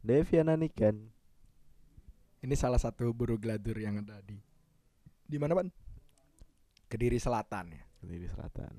Deviana 0.00 0.56
Niken. 0.56 0.96
Ini 2.44 2.54
salah 2.56 2.80
satu 2.80 3.10
buru 3.14 3.36
gladur 3.38 3.76
yang 3.78 4.00
ada 4.04 4.20
di 4.24 4.36
di 5.24 5.36
mana, 5.40 5.56
Pan? 5.56 5.68
Kediri 6.94 7.18
Selatan 7.18 7.74
ya. 7.74 7.82
Kediri 7.98 8.30
Selatan. 8.30 8.74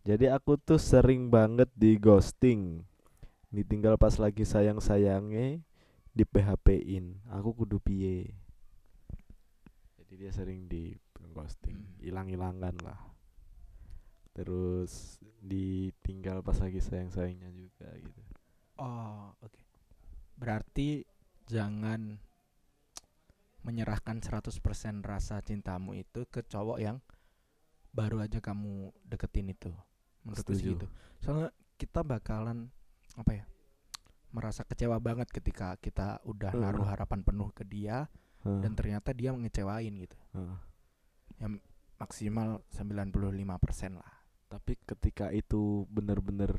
Jadi 0.00 0.32
aku 0.32 0.56
tuh 0.56 0.80
sering 0.80 1.28
banget 1.28 1.68
di 1.76 2.00
ghosting. 2.00 2.80
Ditinggal 3.52 4.00
pas 4.00 4.16
lagi 4.16 4.48
sayang-sayangnya 4.48 5.60
di 6.16 6.24
PHP-in. 6.24 7.20
Aku 7.36 7.52
kudu 7.52 7.76
piye. 7.84 8.32
Jadi 10.00 10.12
dia 10.16 10.32
sering 10.32 10.72
di 10.72 10.96
ghosting, 11.36 11.76
Hmm. 11.76 12.00
hilang-hilangan 12.00 12.76
lah. 12.80 13.12
Terus 14.32 15.20
ditinggal 15.44 16.40
pas 16.40 16.56
lagi 16.64 16.80
sayang-sayangnya 16.80 17.52
juga 17.52 17.92
gitu. 18.00 18.22
Oh, 18.80 19.36
oke. 19.44 19.60
Berarti 20.40 21.04
jangan 21.44 22.16
menyerahkan 23.62 24.20
100% 24.20 24.50
rasa 25.04 25.40
cintamu 25.44 25.92
itu 25.96 26.24
ke 26.28 26.40
cowok 26.44 26.78
yang 26.80 26.98
baru 27.92 28.24
aja 28.24 28.40
kamu 28.40 28.94
deketin 29.04 29.52
itu. 29.52 29.70
Menurutku 30.24 30.52
sih 30.56 30.74
gitu. 30.76 30.86
Soalnya 31.20 31.50
kita 31.76 32.00
bakalan 32.04 32.72
apa 33.16 33.32
ya? 33.34 33.44
merasa 34.30 34.62
kecewa 34.62 34.98
banget 35.02 35.26
ketika 35.30 35.74
kita 35.82 36.22
udah 36.22 36.54
Heeh. 36.54 36.62
naruh 36.62 36.86
harapan 36.86 37.20
penuh 37.26 37.50
ke 37.50 37.66
dia 37.66 38.06
Hah, 38.46 38.62
dan 38.62 38.72
ternyata 38.78 39.10
dia 39.10 39.34
ngecewain 39.34 39.90
gitu. 40.00 40.18
hah. 40.32 40.58
Yang 41.42 41.60
maksimal 41.98 42.62
95% 42.72 43.98
lah. 44.00 44.12
Tapi 44.50 44.78
ketika 44.86 45.30
itu 45.30 45.86
bener-bener 45.90 46.54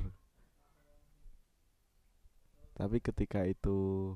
Tapi 2.71 2.97
ketika 2.97 3.45
itu 3.45 4.11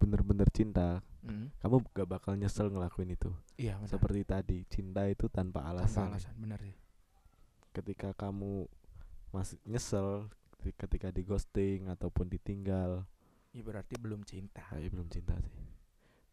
bener-bener 0.00 0.48
cinta, 0.48 1.02
Mm. 1.18 1.50
kamu 1.58 1.82
gak 1.90 2.08
bakal 2.08 2.32
nyesel 2.34 2.70
ngelakuin 2.70 3.10
itu. 3.10 3.34
Iya, 3.56 3.74
benar. 3.76 3.90
Seperti 3.90 4.20
tadi, 4.22 4.58
cinta 4.66 5.02
itu 5.04 5.26
tanpa 5.26 5.60
Tanpa 5.60 5.82
alasan. 5.82 6.14
alasan, 6.14 6.34
benar 6.38 6.62
sih. 6.62 6.76
Ketika 7.70 8.14
kamu 8.14 8.70
masih 9.28 9.58
nyesel 9.64 10.30
keti- 10.56 10.76
ketika 10.78 11.08
di 11.10 11.22
ghosting 11.22 11.86
ataupun 11.88 12.26
ditinggal, 12.26 13.02
Ya 13.50 13.62
berarti 13.62 13.98
belum 13.98 14.22
cinta. 14.22 14.62
ya 14.72 14.86
belum 14.86 15.08
cinta 15.08 15.34
sih. 15.38 15.50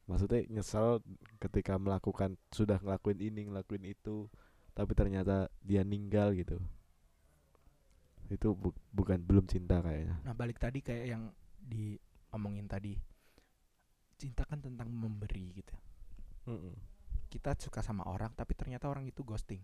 maksudnya 0.05 0.45
nyesel 0.45 1.01
ketika 1.41 1.81
melakukan 1.81 2.37
sudah 2.53 2.77
ngelakuin 2.77 3.17
ini 3.17 3.49
ngelakuin 3.49 3.89
itu 3.89 4.29
tapi 4.71 4.93
ternyata 4.93 5.49
dia 5.65 5.81
ninggal 5.81 6.29
gitu 6.37 6.61
itu 8.29 8.53
bu- 8.53 8.77
bukan 8.91 9.17
belum 9.21 9.45
cinta 9.45 9.81
kayaknya 9.81 10.17
Nah 10.21 10.33
balik 10.33 10.57
tadi 10.57 10.81
kayak 10.81 11.05
yang 11.09 11.23
diomongin 11.57 12.65
tadi 12.65 12.97
Cinta 14.15 14.43
kan 14.43 14.59
tentang 14.59 14.87
memberi 14.87 15.51
gitu 15.53 15.75
Mm-mm. 16.47 16.75
Kita 17.27 17.51
suka 17.57 17.81
sama 17.81 18.05
orang 18.05 18.31
tapi 18.31 18.53
ternyata 18.53 18.87
orang 18.87 19.03
itu 19.03 19.21
ghosting 19.21 19.59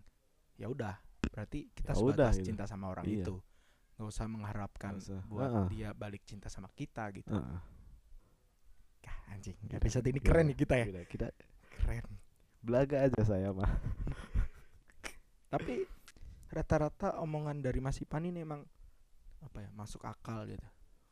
Ya 0.56 0.68
udah 0.68 0.98
berarti 1.22 1.70
kita 1.72 1.92
Ya 1.92 1.98
udah 1.98 2.28
sebatas 2.28 2.34
gitu. 2.38 2.46
cinta 2.52 2.64
sama 2.66 2.90
orang 2.90 3.06
Iya. 3.06 3.24
itu 3.24 3.34
Gak 3.96 4.08
usah 4.08 4.26
mengharapkan 4.26 4.96
Nggak 4.96 5.04
usah. 5.08 5.20
buat 5.28 5.48
Heeh. 5.48 5.66
dia 5.70 5.88
balik 5.92 6.22
cinta 6.24 6.48
sama 6.48 6.68
kita 6.70 7.08
gitu 7.12 7.32
Heeh. 7.32 7.60
Kah, 9.00 9.16
Anjing 9.30 9.56
Gila, 9.62 9.78
episode 9.78 10.06
ini 10.06 10.20
keren 10.20 10.46
nih 10.46 10.58
kita 10.58 10.74
ya 10.76 10.86
gila, 10.86 11.02
kita 11.06 11.26
Keren 11.72 12.06
belaga 12.62 12.96
aja 13.02 13.22
saya 13.24 13.50
mah 13.50 13.66
Tapi 15.52 15.84
rata-rata 16.48 17.20
omongan 17.20 17.60
dari 17.60 17.80
Mas 17.80 18.00
Ipan 18.00 18.24
ini 18.24 18.40
emang 18.40 18.64
apa 19.42 19.58
ya 19.60 19.70
masuk 19.74 20.04
akal 20.04 20.46
gitu. 20.46 20.64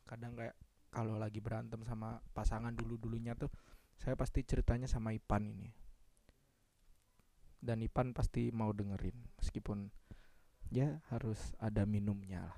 Kadang 0.07 0.33
kayak 0.33 0.55
kalau 0.91 1.15
lagi 1.15 1.39
berantem 1.39 1.79
sama 1.87 2.19
pasangan 2.35 2.75
dulu-dulunya 2.75 3.33
tuh 3.33 3.47
saya 3.95 4.19
pasti 4.19 4.43
ceritanya 4.43 4.85
sama 4.85 5.15
Ipan 5.15 5.47
ini. 5.47 5.71
Dan 7.61 7.79
Ipan 7.79 8.11
pasti 8.11 8.51
mau 8.51 8.73
dengerin 8.73 9.15
meskipun 9.39 9.87
ya 10.73 10.99
harus 11.09 11.53
ada 11.61 11.85
minumnya 11.85 12.43
lah. 12.43 12.57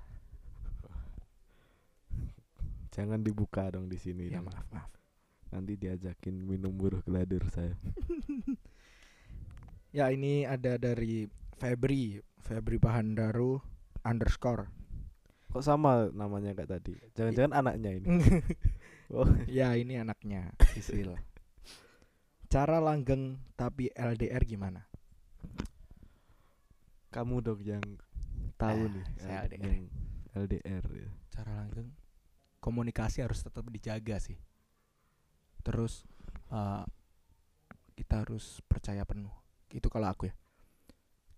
jangan 2.94 3.20
dibuka 3.20 3.68
dong 3.70 3.86
di 3.86 3.98
sini 3.98 4.30
Ya 4.30 4.38
dong. 4.40 4.48
maaf 4.48 4.66
maaf. 4.70 4.90
nanti 5.50 5.78
diajakin 5.78 6.34
minum 6.34 6.74
buruh 6.74 7.02
geladur 7.02 7.42
saya 7.50 7.74
Ya 9.94 10.10
ini 10.10 10.42
ada 10.42 10.74
dari 10.74 11.30
Febri, 11.54 12.18
Febri 12.42 12.82
Pahandaru 12.82 13.62
underscore. 14.02 14.66
Kok 15.54 15.62
sama 15.62 16.10
namanya 16.10 16.50
kayak 16.50 16.66
tadi 16.68 16.98
jangan-jangan 17.14 17.54
anaknya 17.54 17.90
ini 17.94 18.06
oh 19.14 19.30
ya 19.46 19.78
ini 19.78 19.94
anaknya 19.96 20.50
Sisil. 20.74 21.14
Cara 22.50 22.78
langgeng 22.78 23.38
tapi 23.54 23.90
LDR 23.90 24.42
gimana? 24.42 24.82
kamu 27.10 27.34
dong 27.40 27.60
yang 27.62 27.84
tahu 28.58 28.86
Ah, 28.86 28.90
nih 28.90 29.06
saya 29.16 29.38
LDR. 29.46 29.62
yang 29.62 29.82
LDR 30.34 30.84
ya. 30.90 31.10
Cara 31.30 31.50
langgeng 31.62 31.94
komunikasi 32.58 33.22
harus 33.22 33.38
tetap 33.38 33.62
dijaga 33.70 34.18
sih. 34.18 34.34
Terus 35.62 36.02
eh, 36.50 36.82
kita 37.94 38.26
harus 38.26 38.58
percaya 38.66 39.06
penuh. 39.06 39.30
Itu 39.70 39.86
kalau 39.86 40.10
aku 40.10 40.26
ya. 40.26 40.34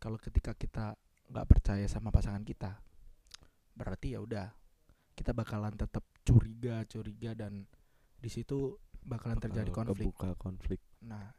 Kalau 0.00 0.16
ketika 0.16 0.56
kita 0.56 0.96
nggak 1.28 1.44
percaya 1.48 1.84
sama 1.88 2.08
pasangan 2.08 2.40
kita, 2.40 2.80
berarti 3.76 4.16
ya 4.16 4.24
udah 4.24 4.48
kita 5.12 5.36
bakalan 5.36 5.76
tetap 5.76 6.02
curiga, 6.24 6.82
curiga 6.88 7.36
dan 7.36 7.68
di 8.16 8.28
situ 8.32 8.76
bakalan 9.04 9.38
terjadi 9.38 9.70
konflik. 9.70 10.10
kebuka 10.10 10.30
konflik 10.34 10.80
Nah, 11.06 11.30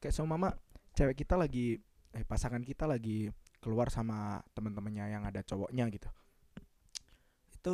kayak 0.00 0.14
sama 0.14 0.38
mama, 0.38 0.48
cewek 0.96 1.18
kita 1.18 1.36
lagi 1.36 1.76
eh 2.12 2.24
pasangan 2.24 2.60
kita 2.64 2.88
lagi 2.88 3.28
keluar 3.60 3.88
sama 3.88 4.40
teman-temannya 4.56 5.12
yang 5.12 5.22
ada 5.28 5.44
cowoknya 5.44 5.88
gitu. 5.92 6.08
Itu 7.52 7.72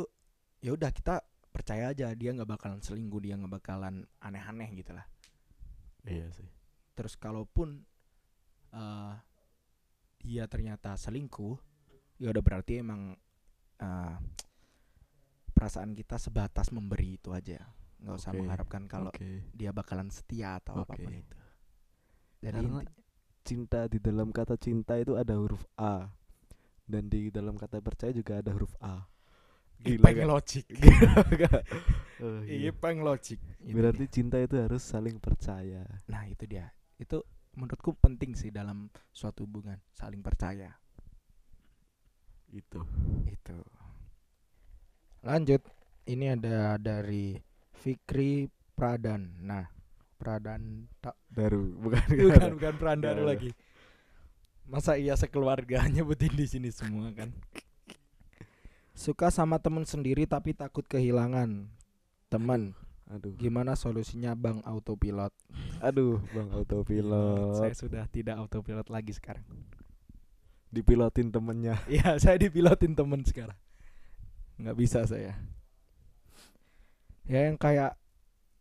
ya 0.59 0.75
udah 0.75 0.91
kita 0.91 1.23
percaya 1.49 1.91
aja 1.95 2.11
dia 2.13 2.29
nggak 2.35 2.49
bakalan 2.49 2.83
selingkuh, 2.83 3.21
dia 3.23 3.39
nggak 3.39 3.53
bakalan 3.63 4.05
aneh-aneh 4.21 4.69
gitu 4.75 4.91
lah. 4.91 5.07
iya 6.07 6.27
sih 6.31 6.47
Terus 6.95 7.15
kalaupun 7.15 7.83
eh 8.75 9.15
dia 10.19 10.43
ternyata 10.51 10.99
selingkuh, 10.99 11.55
ya 12.19 12.27
udah 12.35 12.43
berarti 12.43 12.83
emang 12.83 13.15
eh 13.79 14.15
perasaan 15.55 15.91
kita 15.93 16.15
sebatas 16.17 16.71
memberi 16.71 17.19
itu 17.19 17.29
aja. 17.35 17.59
nggak 17.99 18.15
usah 18.15 18.31
Oke, 18.31 18.39
mengharapkan 18.39 18.87
kalau 18.87 19.11
oke 19.11 19.29
dia 19.51 19.75
bakalan 19.75 20.07
setia 20.07 20.55
atau 20.63 20.79
Oke. 20.79 20.87
apa 20.87 20.95
pun 21.03 21.11
itu. 21.19 21.35
Jadi 22.39 22.63
Karena 22.63 22.79
cinta 23.47 23.87
di 23.91 23.99
dalam 23.99 24.29
kata 24.31 24.55
cinta 24.59 24.95
itu 24.99 25.13
ada 25.19 25.35
huruf 25.39 25.63
A 25.79 26.07
dan 26.87 27.03
di 27.13 27.29
dalam 27.31 27.55
kata 27.59 27.79
percaya 27.83 28.11
juga 28.15 28.39
ada 28.41 28.51
huruf 28.55 28.73
A 28.81 28.95
Ipeng 29.83 30.19
kan? 30.19 30.27
logik. 30.27 30.65
Gila? 30.81 31.11
Oh, 32.19 32.43
iya. 32.43 32.71
Ipeng 32.71 32.99
logik. 32.99 33.39
Berarti 33.63 34.03
dia. 34.03 34.11
cinta 34.11 34.37
itu 34.43 34.55
harus 34.59 34.83
saling 34.83 35.17
percaya 35.23 35.83
nah 36.11 36.23
itu 36.27 36.43
dia. 36.45 36.67
Itu 36.99 37.23
menurutku 37.55 37.95
penting 37.99 38.35
sih 38.35 38.51
dalam 38.51 38.91
suatu 39.15 39.43
hubungan, 39.47 39.79
saling 39.95 40.19
percaya. 40.23 40.75
Itu 42.51 42.81
Itu. 43.25 43.57
Lanjut. 45.21 45.61
Ini 46.03 46.33
ada 46.33 46.79
dari 46.81 47.37
Fikri 47.75 48.47
Pradan. 48.73 49.37
Nah, 49.43 49.67
Pradan 50.15 50.89
tak 50.99 51.13
baru 51.29 51.69
bukan 51.83 52.01
bukan 52.07 52.49
bukan 52.57 52.73
Prandaru 52.75 53.23
Nggak. 53.23 53.29
lagi. 53.29 53.49
Masa 54.65 54.97
iya 54.97 55.13
sekeluarga 55.13 55.85
nyebutin 55.93 56.33
di 56.33 56.45
sini 56.45 56.69
semua 56.69 57.09
kan? 57.13 57.29
Suka 58.93 59.31
sama 59.31 59.55
temen 59.57 59.87
sendiri 59.87 60.27
tapi 60.27 60.51
takut 60.51 60.83
kehilangan 60.83 61.69
teman. 62.27 62.75
aduh 63.09 63.33
Gimana 63.33 63.73
solusinya 63.73 64.37
Bang 64.37 64.61
Autopilot? 64.61 65.33
aduh 65.81 66.21
bang 66.29 66.45
Saya 66.51 66.61
autopilot 66.61 67.73
sudah 67.73 68.03
tidak 68.11 68.37
autopilot 68.37 68.85
lagi 68.91 69.15
sekarang. 69.15 69.41
Dipilotin 70.69 71.33
temennya 71.33 71.81
Iya, 71.91 72.17
saya 72.21 72.37
dipilotin 72.37 72.93
temen 72.93 73.21
sekarang. 73.25 73.57
Nggak 74.61 74.77
bisa 74.77 75.03
saya. 75.05 75.33
Ya 77.25 77.45
yang 77.49 77.57
kayak 77.57 77.93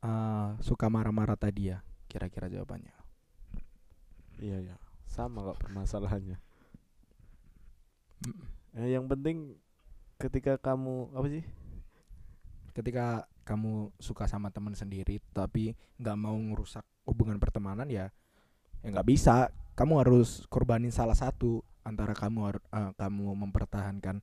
eh, 0.03 0.49
suka 0.61 0.89
marah-marah 0.93 1.37
tadi 1.37 1.73
ya, 1.73 1.81
kira-kira 2.09 2.49
jawabannya. 2.49 2.95
iya 4.39 4.63
ya 4.63 4.77
sama 5.11 5.43
kok 5.43 5.59
permasalahannya 5.59 6.39
Mm. 8.19 8.43
eh, 8.75 8.89
yang 8.99 9.07
penting 9.07 9.55
ketika 10.19 10.59
kamu 10.59 11.15
apa 11.15 11.27
sih 11.31 11.45
Ketika 12.75 13.27
kamu 13.43 13.91
suka 13.99 14.31
sama 14.31 14.55
temen 14.55 14.75
sendiri 14.75 15.19
tapi 15.35 15.75
nggak 15.99 16.15
mau 16.19 16.35
ngerusak 16.35 16.87
hubungan 17.03 17.39
pertemanan 17.43 17.91
ya, 17.91 18.11
ya 18.83 18.89
nggak 18.95 19.09
bisa. 19.09 19.51
Kamu 19.75 19.99
harus 19.99 20.47
korbanin 20.47 20.95
salah 20.95 21.19
satu 21.19 21.63
antara 21.89 22.13
kamu 22.13 22.53
eh, 22.53 22.93
kamu 22.95 23.27
mempertahankan 23.49 24.21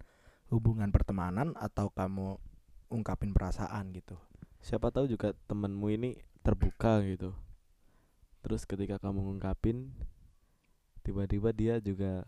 hubungan 0.54 0.94
pertemanan 0.94 1.58
atau 1.58 1.90
kamu 1.90 2.38
ungkapin 2.94 3.34
perasaan 3.34 3.90
gitu. 3.92 4.16
siapa 4.62 4.90
tahu 4.90 5.06
juga 5.06 5.34
temenmu 5.46 5.90
ini 5.94 6.18
terbuka 6.42 7.02
gitu 7.06 7.34
terus 8.42 8.66
ketika 8.66 9.02
kamu 9.02 9.26
ngungkapin 9.26 9.90
tiba-tiba 11.02 11.50
dia 11.54 11.78
juga 11.82 12.26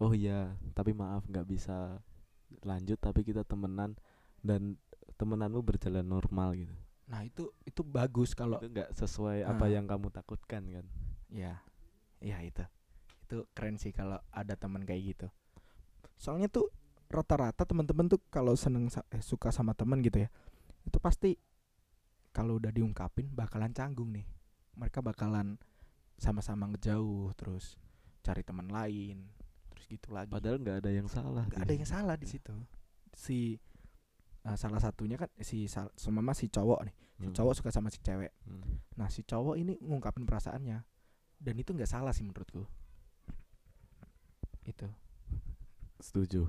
oh 0.00 0.12
iya 0.12 0.56
tapi 0.76 0.92
maaf 0.92 1.24
nggak 1.28 1.48
bisa 1.48 2.00
lanjut 2.64 2.96
tapi 3.00 3.24
kita 3.24 3.44
temenan 3.44 3.96
dan 4.40 4.76
temenanmu 5.20 5.60
berjalan 5.64 6.04
normal 6.04 6.52
gitu 6.56 6.76
Nah 7.08 7.24
itu 7.24 7.48
itu 7.64 7.80
bagus 7.80 8.36
kalau 8.36 8.60
itu 8.60 8.68
nggak 8.68 8.92
sesuai 8.92 9.40
apa 9.40 9.64
Ah. 9.64 9.72
yang 9.72 9.88
kamu 9.88 10.12
takutkan 10.12 10.60
kan 10.68 10.84
ya 11.32 11.56
ya 12.20 12.36
itu 12.44 12.60
itu 13.28 13.44
keren 13.52 13.76
sih 13.76 13.92
kalau 13.92 14.16
ada 14.32 14.56
teman 14.56 14.88
kayak 14.88 15.12
gitu. 15.12 15.28
Soalnya 16.16 16.48
tuh 16.48 16.72
rata-rata 17.12 17.68
teman-teman 17.68 18.08
tuh 18.08 18.16
kalau 18.32 18.56
seneng 18.56 18.88
eh, 18.88 19.20
suka 19.20 19.52
sama 19.52 19.72
teman 19.72 20.00
gitu 20.00 20.24
ya 20.24 20.28
itu 20.84 20.96
pasti 20.96 21.36
kalau 22.32 22.56
udah 22.56 22.72
diungkapin 22.72 23.28
bakalan 23.28 23.76
canggung 23.76 24.08
nih. 24.16 24.24
Mereka 24.80 25.04
bakalan 25.04 25.60
sama-sama 26.16 26.72
ngejauh 26.72 27.36
terus 27.36 27.76
cari 28.24 28.40
teman 28.40 28.72
lain 28.72 29.28
terus 29.70 29.84
gitu 29.86 30.08
lagi. 30.10 30.32
padahal 30.32 30.56
nggak 30.58 30.82
ada 30.82 30.90
yang 30.90 31.06
salah 31.06 31.44
nggak 31.46 31.62
ada 31.62 31.72
yang 31.76 31.84
salah 31.84 32.16
di 32.16 32.24
situ. 32.24 32.56
Si 33.12 33.60
eh, 34.48 34.56
salah 34.56 34.80
satunya 34.80 35.20
kan 35.20 35.28
si 35.44 35.68
sal- 35.68 35.92
semama 36.00 36.32
si 36.32 36.48
cowok 36.48 36.80
nih. 36.88 36.96
Si 37.20 37.26
Hmm. 37.28 37.36
cowok 37.36 37.52
suka 37.60 37.68
sama 37.68 37.92
si 37.92 38.00
cewek. 38.00 38.32
Hmm. 38.48 38.80
Nah 38.96 39.12
si 39.12 39.20
cowok 39.20 39.60
ini 39.60 39.76
ngungkapin 39.84 40.24
perasaannya 40.24 40.78
dan 41.38 41.54
itu 41.54 41.70
nggak 41.76 41.90
salah 41.90 42.16
sih 42.16 42.24
menurutku. 42.24 42.64
Itu. 44.68 44.84
setuju. 45.98 46.44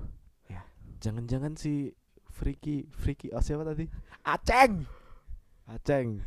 Ya. 0.46 0.62
jangan-jangan 1.00 1.56
si 1.56 1.96
Friki 2.28 2.86
Friki 2.92 3.32
oh 3.32 3.40
siapa 3.40 3.64
tadi? 3.64 3.88
Aceng. 4.22 4.84
Aceng. 5.64 6.20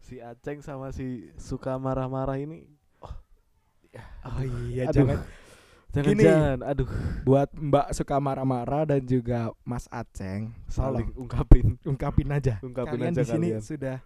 Si 0.00 0.18
Aceng 0.24 0.64
sama 0.64 0.88
si 0.90 1.28
suka 1.36 1.76
marah-marah 1.76 2.40
ini. 2.40 2.64
Oh. 3.04 3.12
Iya 4.72 4.88
Aduh. 4.88 4.96
jangan. 5.04 5.18
Jangan-jangan. 5.92 6.58
Aduh. 6.64 6.88
Buat 7.22 7.52
Mbak 7.52 7.86
suka 7.92 8.16
marah-marah 8.18 8.88
dan 8.88 9.04
juga 9.04 9.52
Mas 9.62 9.84
Aceng 9.92 10.56
saling 10.66 11.12
ungkapin. 11.12 11.76
Ungkapin 11.84 12.28
aja. 12.32 12.56
ungkapin 12.64 13.04
Kalian 13.04 13.12
aja 13.12 13.22
di 13.22 13.28
sini 13.28 13.48
kalian. 13.52 13.62
sudah 13.62 13.96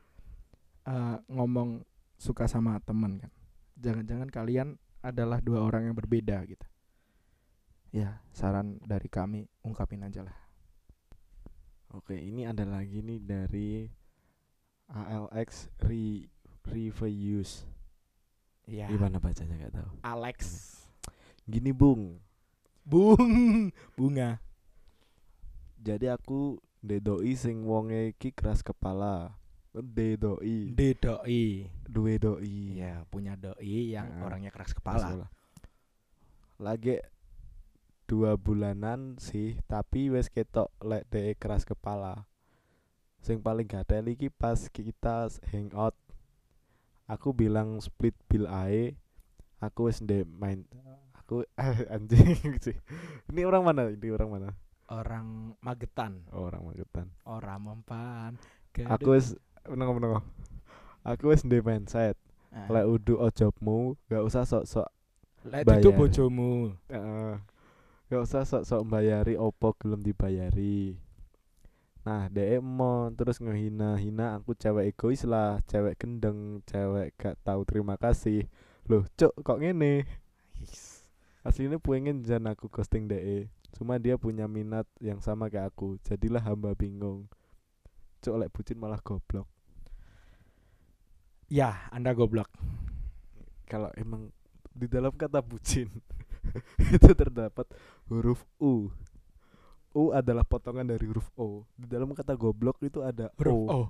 eh, 0.90 1.16
ngomong 1.30 1.87
suka 2.18 2.50
sama 2.50 2.82
temen 2.82 3.22
kan. 3.22 3.32
Jangan-jangan 3.78 4.28
kalian 4.28 4.68
adalah 5.02 5.38
dua 5.38 5.62
orang 5.62 5.90
yang 5.90 5.96
berbeda 5.96 6.42
gitu 6.50 6.66
ya 7.92 8.24
saran 8.33 8.81
dari 8.83 9.07
kami 9.12 9.44
ungkapin 9.62 10.02
aja 10.02 10.24
lah 10.24 10.42
Oke, 11.92 12.16
ini 12.16 12.48
ada 12.48 12.64
lagi 12.64 13.05
nih 13.05 13.20
dari 13.20 13.85
ALX 14.88 15.68
Re 15.85 16.24
Reviews. 16.64 17.68
ya 18.64 18.88
Gimana 18.88 19.20
bacanya 19.20 19.68
gak 19.68 19.76
tahu. 19.76 19.90
Alex 20.00 20.38
Gini, 21.44 21.68
Bung. 21.68 22.16
bung 22.83 23.68
bunga 23.98 24.40
Jadi 25.76 26.09
aku 26.09 26.57
dedoi 26.81 27.37
sing 27.37 27.61
wonge 27.68 28.16
iki 28.16 28.33
keras 28.33 28.64
kepala. 28.64 29.37
Dedoi, 29.76 30.72
D 30.72 30.96
doi 30.96 31.68
duwe 31.85 32.16
doi. 32.16 32.81
Iya 32.81 33.05
punya 33.12 33.37
doi 33.37 33.92
yang 33.92 34.16
Nah, 34.16 34.33
orangnya 34.33 34.48
keras 34.48 34.72
kepala. 34.72 35.28
Lagi 36.57 37.02
dua 38.12 38.37
bulanan 38.37 39.16
sih, 39.16 39.57
tapi 39.64 40.12
wes 40.12 40.29
ketok 40.29 40.68
lek 40.85 41.09
de 41.09 41.33
keras 41.40 41.64
kepala. 41.64 42.29
Sing 43.25 43.40
paling 43.40 43.64
gatel 43.64 44.12
iki 44.12 44.29
pas 44.29 44.68
kita 44.68 45.33
hangout. 45.48 45.96
Aku 47.09 47.33
bilang 47.33 47.81
split 47.81 48.12
bill 48.29 48.44
ae. 48.44 49.01
Aku 49.64 49.88
wes 49.88 50.05
ndek 50.05 50.29
main 50.29 50.68
aku 51.16 51.48
anjing 51.94 52.61
sih. 52.61 52.77
Ini 53.33 53.48
orang 53.48 53.64
mana? 53.64 53.88
Ini 53.88 54.09
orang 54.12 54.29
mana? 54.29 54.51
orang 54.92 55.57
Magetan 55.64 56.20
Oh, 56.37 56.53
orang 56.53 56.68
Magetan. 56.68 57.09
orang 57.25 57.64
mempan 57.64 58.37
Aku 58.92 59.16
wes 59.16 59.33
menengok 59.64 59.94
menengok. 59.96 60.25
Aku 61.01 61.33
wes 61.33 61.48
ndek 61.48 61.64
mindset. 61.64 62.20
Ah. 62.53 62.68
Lek 62.68 62.85
udu 62.85 63.16
ojobmu, 63.16 63.96
gak 64.12 64.20
usah 64.20 64.44
sok-sok 64.44 64.85
Lek 65.48 65.64
itu 65.64 65.90
bojomu 65.96 66.77
Heeh. 66.92 67.40
Gak 68.12 68.29
usah 68.29 68.44
sok-sok 68.44 68.85
bayari 68.92 69.40
opo 69.40 69.72
gelem 69.81 70.05
dibayari. 70.05 71.01
Nah, 72.05 72.29
dhek 72.29 72.61
mau 72.61 73.09
terus 73.09 73.40
ngehina-hina 73.40 74.37
aku 74.37 74.53
cewek 74.53 74.92
egois 74.92 75.25
lah, 75.25 75.64
cewek 75.64 75.96
gendeng, 75.96 76.61
cewek 76.68 77.16
gak 77.16 77.40
tahu 77.40 77.64
terima 77.64 77.96
kasih. 77.96 78.44
Loh, 78.85 79.09
cuk 79.16 79.33
kok 79.40 79.64
ngene? 79.64 80.05
Aslinya 81.40 81.81
pengen 81.81 82.20
jan 82.20 82.53
aku 82.53 82.68
ghosting 82.68 83.09
dhek. 83.09 83.48
Cuma 83.72 83.96
dia 83.96 84.20
punya 84.20 84.44
minat 84.44 84.85
yang 85.01 85.25
sama 85.25 85.48
kayak 85.48 85.72
aku. 85.72 85.96
Jadilah 86.05 86.44
hamba 86.44 86.77
bingung. 86.77 87.33
Cuk 88.20 88.37
lek 88.37 88.53
bucin 88.53 88.77
malah 88.77 89.01
goblok. 89.01 89.48
ya 91.48 91.88
anda 91.88 92.12
goblok 92.12 92.53
Kalau 93.64 93.88
emang 93.96 94.29
di 94.68 94.85
dalam 94.85 95.16
kata 95.16 95.40
bucin 95.40 95.88
itu 96.96 97.11
terdapat 97.14 97.66
huruf 98.11 98.42
U. 98.59 98.90
U 99.92 100.09
adalah 100.12 100.44
potongan 100.44 100.88
dari 100.88 101.05
huruf 101.05 101.28
O. 101.37 101.68
Di 101.76 101.87
dalam 101.87 102.12
kata 102.16 102.33
goblok 102.37 102.81
itu 102.85 103.00
ada 103.05 103.28
huruf 103.37 103.59
O. 103.68 103.68
O 103.68 103.83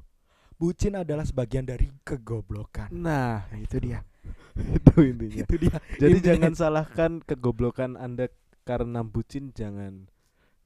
bucin 0.62 0.94
adalah 0.94 1.26
sebagian 1.26 1.66
dari 1.66 1.90
kegoblokan 2.06 2.94
Nah, 2.94 3.50
itu 3.58 3.82
dia 3.82 4.06
itu 4.78 4.94
intinya. 5.02 5.42
itu 5.42 5.54
dia 5.58 5.74
Jadi 5.98 6.22
Intinya. 6.22 6.28
jangan 6.38 6.52
salahkan 6.54 7.12
kegoblokan 7.26 7.98
Anda 7.98 8.30
karena 8.62 9.02
bucin 9.02 9.50
jangan. 9.50 10.06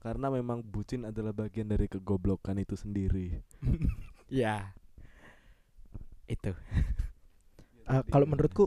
Karena 0.04 0.28
memang 0.28 0.60
bucin 0.60 1.08
adalah 1.08 1.32
bagian 1.32 1.72
dari 1.72 1.88
kegoblokan 1.88 2.60
itu 2.60 2.76
sendiri. 2.76 3.40
ya 4.28 4.76
itu 6.26 6.52
Eh, 7.86 8.02
kalau 8.10 8.26
menurutku 8.26 8.66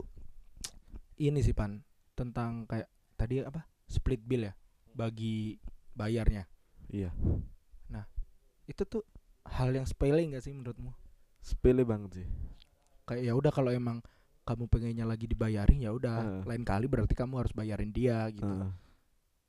ini 1.20 1.44
sih 1.44 1.52
pan 1.52 1.84
tentang 2.16 2.64
kayak 2.64 2.88
tadi 3.20 3.44
apa? 3.44 3.68
Split 3.84 4.24
bill 4.24 4.48
ya? 4.48 4.54
Bagi 4.96 5.60
bayarnya. 5.92 6.48
Iya, 6.90 7.12
itu 8.70 8.86
tuh 8.86 9.02
hal 9.50 9.74
yang 9.74 9.82
sepele 9.82 10.22
nggak 10.30 10.46
sih 10.46 10.54
menurutmu? 10.54 10.94
Sepele 11.42 11.82
banget 11.82 12.22
sih. 12.22 12.28
kayak 13.10 13.26
ya 13.26 13.34
udah 13.34 13.50
kalau 13.50 13.74
emang 13.74 13.98
kamu 14.46 14.70
pengennya 14.70 15.02
lagi 15.02 15.26
dibayarin 15.26 15.82
ya 15.82 15.90
udah. 15.90 16.22
Heeh. 16.22 16.42
lain 16.46 16.62
kali 16.62 16.86
berarti 16.86 17.18
kamu 17.18 17.42
harus 17.42 17.50
bayarin 17.50 17.90
dia 17.90 18.30
gitu. 18.30 18.46
Heeh. 18.46 18.70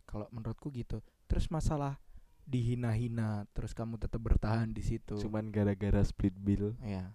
kalau 0.10 0.26
menurutku 0.34 0.74
gitu. 0.74 1.00
Terus 1.30 1.48
masalah 1.54 2.02
dihina-hina 2.44 3.46
terus 3.54 3.78
kamu 3.78 4.02
tetap 4.02 4.20
bertahan 4.20 4.74
di 4.74 4.82
situ. 4.82 5.22
Cuman 5.22 5.54
gara-gara 5.54 6.02
split 6.02 6.34
bill. 6.34 6.74
Ya 6.82 7.14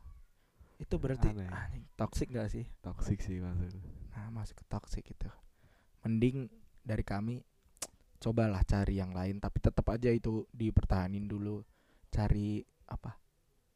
itu 0.77 0.95
berarti 1.01 1.33
Aneh. 1.33 1.49
anjing, 1.49 1.85
toxic 1.97 2.29
gak 2.29 2.53
sih? 2.53 2.69
Toxic 2.85 3.16
sih 3.25 3.40
maksudnya. 3.40 3.81
nah 4.12 4.29
masuk 4.29 4.61
ke 4.61 4.64
toxic 4.69 5.05
itu 5.09 5.29
mending 6.07 6.47
dari 6.87 7.03
kami 7.03 7.42
cobalah 8.23 8.62
cari 8.62 9.03
yang 9.03 9.11
lain 9.11 9.42
tapi 9.42 9.59
tetap 9.59 9.90
aja 9.90 10.14
itu 10.14 10.47
dipertahanin 10.55 11.27
dulu. 11.27 11.66
Cari 12.14 12.62
apa? 12.87 13.19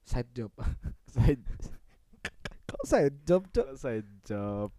Side 0.07 0.31
job. 0.31 0.55
Side 1.11 1.43
kok 2.71 2.83
side 2.87 3.19
job 3.27 3.43
cok? 3.51 3.69
Side 3.75 4.11
job, 4.23 4.71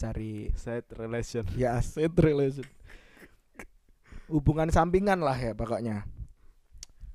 cari 0.00 0.48
side 0.56 0.88
relation. 0.96 1.44
ya 1.52 1.76
side 1.84 2.16
relation. 2.16 2.64
Hubungan 4.32 4.72
sampingan 4.72 5.20
lah 5.20 5.36
ya 5.36 5.52
pokoknya. 5.52 6.08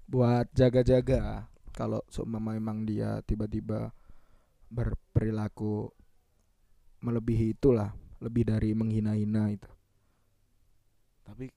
Buat 0.06 0.54
jaga-jaga 0.54 1.50
kalau 1.74 2.06
seumpama 2.12 2.54
memang 2.54 2.86
dia 2.86 3.24
tiba-tiba 3.26 3.90
berperilaku 4.70 5.90
melebihi 7.02 7.58
itulah 7.58 7.92
lebih 8.22 8.44
dari 8.48 8.72
menghina-hina 8.78 9.52
itu 9.52 9.70
Tapi 11.26 11.50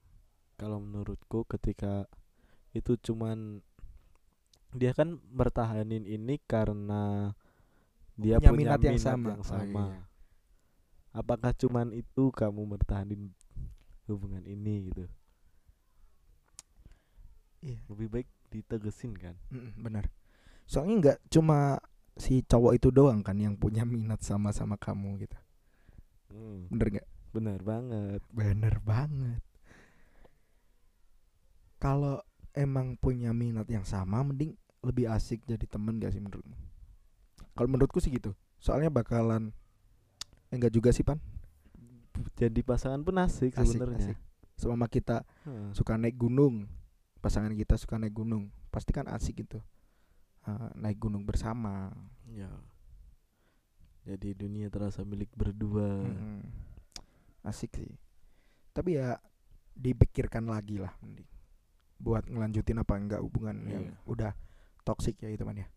kalau 0.55 0.79
menurutku 0.79 1.43
ketika 1.45 2.07
itu 2.71 2.95
cuman 2.99 3.61
dia 4.75 4.91
kan 4.91 5.15
bertahanin 5.31 6.03
ini 6.03 6.35
karena 6.43 7.31
dia 8.19 8.39
Punya 8.39 8.51
punya, 8.51 8.75
minat 8.75 8.79
yang 8.83 8.97
minat 8.99 9.03
sama. 9.15 9.29
yang 9.35 9.43
Oh, 9.43 9.47
sama. 9.47 9.85
iya. 9.91 10.01
Apakah 11.15 11.51
cuman 11.55 11.95
itu 11.95 12.31
kamu 12.35 12.61
bertahanin 12.75 13.31
hubungan 14.07 14.43
ini 14.43 14.91
gitu? 14.91 15.05
Iya. 17.63 17.79
Lebih 17.91 18.07
baik 18.13 18.27
ditegesin 18.53 19.13
kan? 19.17 19.35
Mm, 19.51 19.73
benar 19.79 20.05
soalnya 20.65 20.95
nggak 20.97 21.17
cuma 21.29 21.77
si 22.17 22.41
cowok 22.41 22.73
itu 22.73 22.89
doang 22.89 23.21
kan 23.21 23.37
yang 23.37 23.53
punya 23.53 23.85
minat 23.85 24.25
sama 24.25 24.49
sama 24.49 24.81
kamu 24.81 25.21
gitu 25.29 25.37
Hmm, 26.35 26.67
bener 26.67 26.87
nggak? 26.99 27.07
Benar 27.31 27.59
banget. 27.63 28.21
bener 28.31 28.75
banget. 28.83 29.39
Kalau 31.79 32.19
emang 32.55 32.95
punya 32.99 33.31
minat 33.31 33.67
yang 33.71 33.83
sama 33.87 34.23
mending 34.23 34.55
lebih 34.83 35.07
asik 35.11 35.43
jadi 35.47 35.63
temen 35.67 35.97
gak 35.97 36.11
sih 36.11 36.21
menurutmu? 36.23 36.55
Kalau 37.55 37.67
menurutku 37.71 37.99
sih 38.03 38.11
gitu. 38.11 38.35
Soalnya 38.59 38.91
bakalan 38.91 39.51
eh, 40.51 40.55
enggak 40.55 40.73
juga 40.73 40.91
sih 40.91 41.03
pan. 41.03 41.19
Jadi 42.35 42.63
pasangan 42.63 42.99
pun 43.03 43.15
asik, 43.19 43.55
Asik, 43.55 43.79
sebenarnya. 43.79 44.15
selama 44.55 44.87
kita 44.87 45.23
Heeh. 45.43 45.71
suka 45.75 45.95
naik 45.99 46.15
gunung 46.15 46.67
pasangan 47.19 47.51
kita 47.51 47.75
suka 47.75 47.95
naik 47.99 48.15
gunung 48.15 48.51
pasti 48.71 48.91
kan 48.95 49.07
asik 49.11 49.43
gitu. 49.43 49.59
Ah, 50.45 50.71
naik 50.75 50.99
gunung 50.99 51.23
bersama. 51.25 51.91
Ya. 52.31 52.51
Jadi 54.05 54.33
dunia 54.33 54.69
terasa 54.69 55.01
milik 55.01 55.33
berdua. 55.33 55.89
Mm-mm. 55.99 56.41
asik 57.41 57.77
sih 57.77 57.93
tapi 58.71 58.97
ya 58.97 59.21
dipikirkan 59.71 60.45
lagi 60.45 60.75
lah 60.75 60.89
mending 60.97 61.29
buat 61.95 62.25
ngelanjutin 62.25 62.75
apa 62.75 62.93
enggak 62.95 63.21
hubungan 63.21 63.55
yang 63.63 63.83
Iya. 63.85 63.95
udah 64.03 64.31
toksik 64.81 65.15
ya 65.17 65.29
itu 65.29 65.41
man 65.41 65.55
ya 65.55 65.67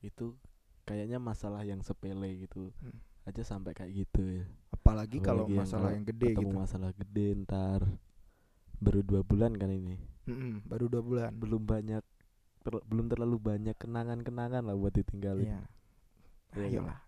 Itu 0.00 0.34
kayaknya 0.82 1.16
masalah 1.16 1.62
yang 1.62 1.78
sepele 1.80 2.26
gitu. 2.40 2.74
Hmm. 2.78 2.98
Aja 3.22 3.40
sampai 3.40 3.70
kayak 3.70 3.94
gitu 3.96 4.42
ya. 4.42 4.44
apalagi 4.72 5.18
kalau 5.18 5.46
Apalagi 5.46 5.54
yang 5.54 5.62
masalah 5.62 5.82
kalau 5.84 5.94
yang 5.94 6.04
gede 6.04 6.26
ketemu 6.28 6.42
gitu 6.42 6.58
masalah 6.58 6.90
gede 6.92 7.26
ntar 7.40 7.80
baru 8.76 9.00
dua 9.00 9.20
bulan 9.22 9.52
kan 9.54 9.70
ini 9.70 9.94
Mm-mm, 10.24 10.66
baru 10.66 10.84
dua 10.88 11.00
bulan 11.00 11.30
belum 11.32 11.62
banyak 11.62 12.02
ter- 12.60 12.84
belum 12.84 13.06
terlalu 13.06 13.38
banyak 13.38 13.76
kenangan-kenangan 13.76 14.62
lah 14.62 14.74
buat 14.74 14.90
ditinggalin 14.92 15.46
kan? 15.48 15.66
Ayolah. 16.56 16.98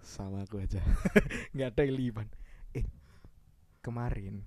Sama 0.00 0.44
aku 0.44 0.62
aja. 0.62 0.80
Nggak 1.56 1.68
ada 1.74 1.82
liban. 1.88 2.28
Eh 2.72 2.86
kemarin 3.84 4.44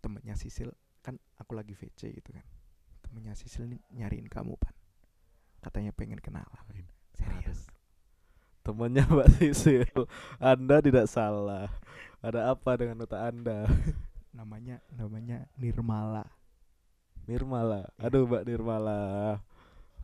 temennya 0.00 0.38
Sisil 0.38 0.72
kan 1.04 1.18
aku 1.36 1.52
lagi 1.56 1.74
VC 1.74 2.14
gitu 2.14 2.30
kan. 2.32 2.44
Temennya 3.04 3.34
Sisil 3.36 3.68
nih 3.68 3.80
nyariin 3.92 4.28
kamu 4.28 4.56
pan. 4.56 4.74
Katanya 5.60 5.92
pengen 5.92 6.22
kenalan. 6.22 6.64
Serius. 7.16 7.66
Temannya 8.62 9.04
Mbak 9.08 9.28
Sisil. 9.40 10.06
Anda 10.38 10.78
tidak 10.84 11.08
salah. 11.08 11.72
Ada 12.20 12.52
apa 12.52 12.76
dengan 12.76 13.02
otak 13.02 13.34
Anda? 13.34 13.66
Namanya 14.36 14.78
namanya 14.94 15.48
Nirmala. 15.58 16.28
Nirmala. 17.26 17.88
Iya. 17.98 18.06
aduh 18.06 18.24
Mbak 18.28 18.44
Nirmala 18.46 19.00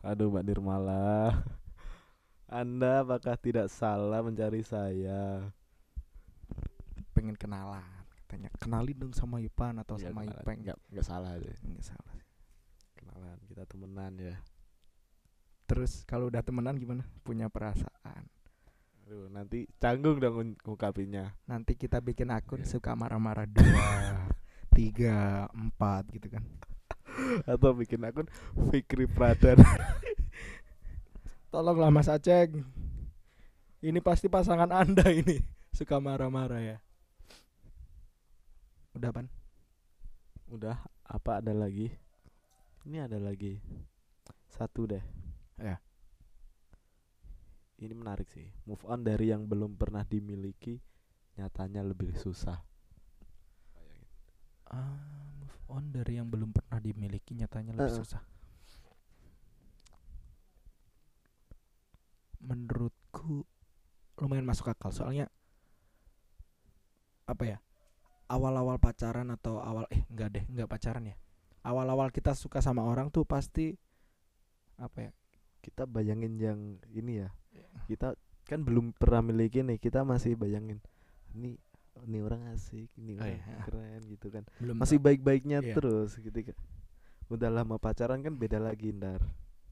aduh 0.05 0.29
Mbak 0.29 0.43
Nirmala 0.45 1.41
Anda 2.61 3.01
apakah 3.01 3.35
tidak 3.35 3.67
salah 3.67 4.21
mencari 4.21 4.61
saya? 4.61 5.49
pengen 7.11 7.33
kenalan 7.33 7.81
katanya 8.13 8.51
kenalin 8.59 8.97
dong 8.99 9.13
sama 9.15 9.39
Ipan 9.39 9.79
atau 9.79 9.95
Iya, 9.95 10.11
sama 10.11 10.21
kenalan. 10.21 10.35
Ipeng 10.37 10.59
Nggak, 10.61 10.77
nggak 10.91 11.05
salah 11.05 11.31
deh. 11.35 11.55
Nggak 11.63 11.85
salah 11.85 12.11
sih. 12.13 12.27
Kenalan, 12.93 13.37
kita 13.45 13.63
temenan 13.65 14.13
ya. 14.15 14.35
terus 15.65 16.05
kalau 16.05 16.29
udah 16.29 16.45
temenan 16.45 16.77
gimana 16.77 17.01
punya 17.25 17.49
perasaan 17.49 18.29
Aduh, 19.01 19.33
nanti 19.33 19.65
canggung 19.79 20.21
dong 20.21 20.35
un- 20.37 20.57
ngungkapinnya. 20.61 21.33
nanti 21.45 21.73
kita 21.73 21.97
bikin 21.97 22.29
akun 22.29 22.61
Iya. 22.61 22.69
suka 22.69 22.93
marah-marah 22.93 23.49
dua 23.49 23.65
tiga 24.77 25.49
empat 25.49 26.05
gitu 26.11 26.29
kan 26.29 26.45
Atau 27.43 27.75
bikin 27.75 28.07
akun 28.07 28.31
Fikri 28.71 29.05
Pradan. 29.11 29.59
tolonglah 31.55 31.87
Mas 31.87 32.11
Aceng 32.11 32.67
ini 33.79 33.99
pasti 34.03 34.27
pasangan 34.27 34.67
anda 34.75 35.07
ini 35.07 35.39
suka 35.71 36.03
marah-marah 36.03 36.59
ya 36.59 36.77
udah 38.91 39.11
pan 39.15 39.31
Udah, 40.45 40.77
apa 41.09 41.41
ada 41.41 41.57
lagi? 41.57 41.89
Ini 42.85 43.09
ada 43.09 43.17
lagi. 43.17 43.57
Satu 44.45 44.85
deh. 44.85 45.01
Ya. 45.57 45.81
Ini 47.81 47.97
menarik 47.97 48.29
sih. 48.29 48.45
Move 48.69 48.85
on 48.85 49.01
dari 49.01 49.33
yang 49.33 49.49
belum 49.49 49.73
pernah 49.73 50.05
dimiliki 50.05 50.77
nyatanya 51.35 51.81
lebih 51.81 52.13
susah. 52.13 52.61
ah, 54.69 55.24
on 55.71 55.89
dari 55.91 56.17
yang 56.17 56.29
belum 56.29 56.53
pernah 56.53 56.77
dimiliki 56.79 57.33
nyatanya 57.33 57.73
lebih 57.75 57.91
Eh. 57.91 57.97
susah 57.99 58.21
menurutku 62.39 63.45
lumayan 64.21 64.45
masuk 64.45 64.69
akal 64.69 64.93
soalnya 64.93 65.27
apa 67.25 67.43
ya 67.43 67.57
awal-awal 68.29 68.77
pacaran 68.77 69.33
atau 69.33 69.57
awal 69.59 69.89
eh 69.89 70.05
enggak 70.13 70.29
deh 70.39 70.43
enggak 70.45 70.69
pacaran 70.69 71.09
ya 71.09 71.15
awal-awal 71.65 72.13
kita 72.13 72.37
suka 72.37 72.61
sama 72.61 72.85
orang 72.85 73.09
tuh 73.09 73.25
pasti 73.25 73.73
apa 74.77 75.09
ya 75.09 75.11
Kita 75.65 75.89
bayangin 75.89 76.37
yang 76.37 76.77
ini 76.93 77.25
ya. 77.25 77.33
Iya. 77.49 77.65
Kita 77.89 78.13
kan 78.45 78.61
belum 78.61 78.93
pernah 78.93 79.25
miliki 79.25 79.65
nih, 79.65 79.81
kita 79.81 80.05
masih 80.05 80.37
bayangin 80.37 80.77
ini 81.33 81.57
ini 82.03 82.19
orang 82.19 82.51
asik, 82.51 82.91
ini 82.95 83.15
Oh, 83.15 83.23
orang 83.23 83.39
iya. 83.39 83.57
keren 83.65 84.01
gitu 84.05 84.27
kan. 84.27 84.43
belum 84.57 84.75
Masih 84.75 84.97
baik-baiknya 84.97 85.59
Iya. 85.61 85.73
terus 85.73 86.15
gitu 86.15 86.35
kan. 86.35 86.57
Udah 87.27 87.47
lama 87.47 87.75
pacaran 87.75 88.19
kan 88.19 88.33
beda 88.33 88.59
lagi 88.59 88.91
ntar. 88.91 89.23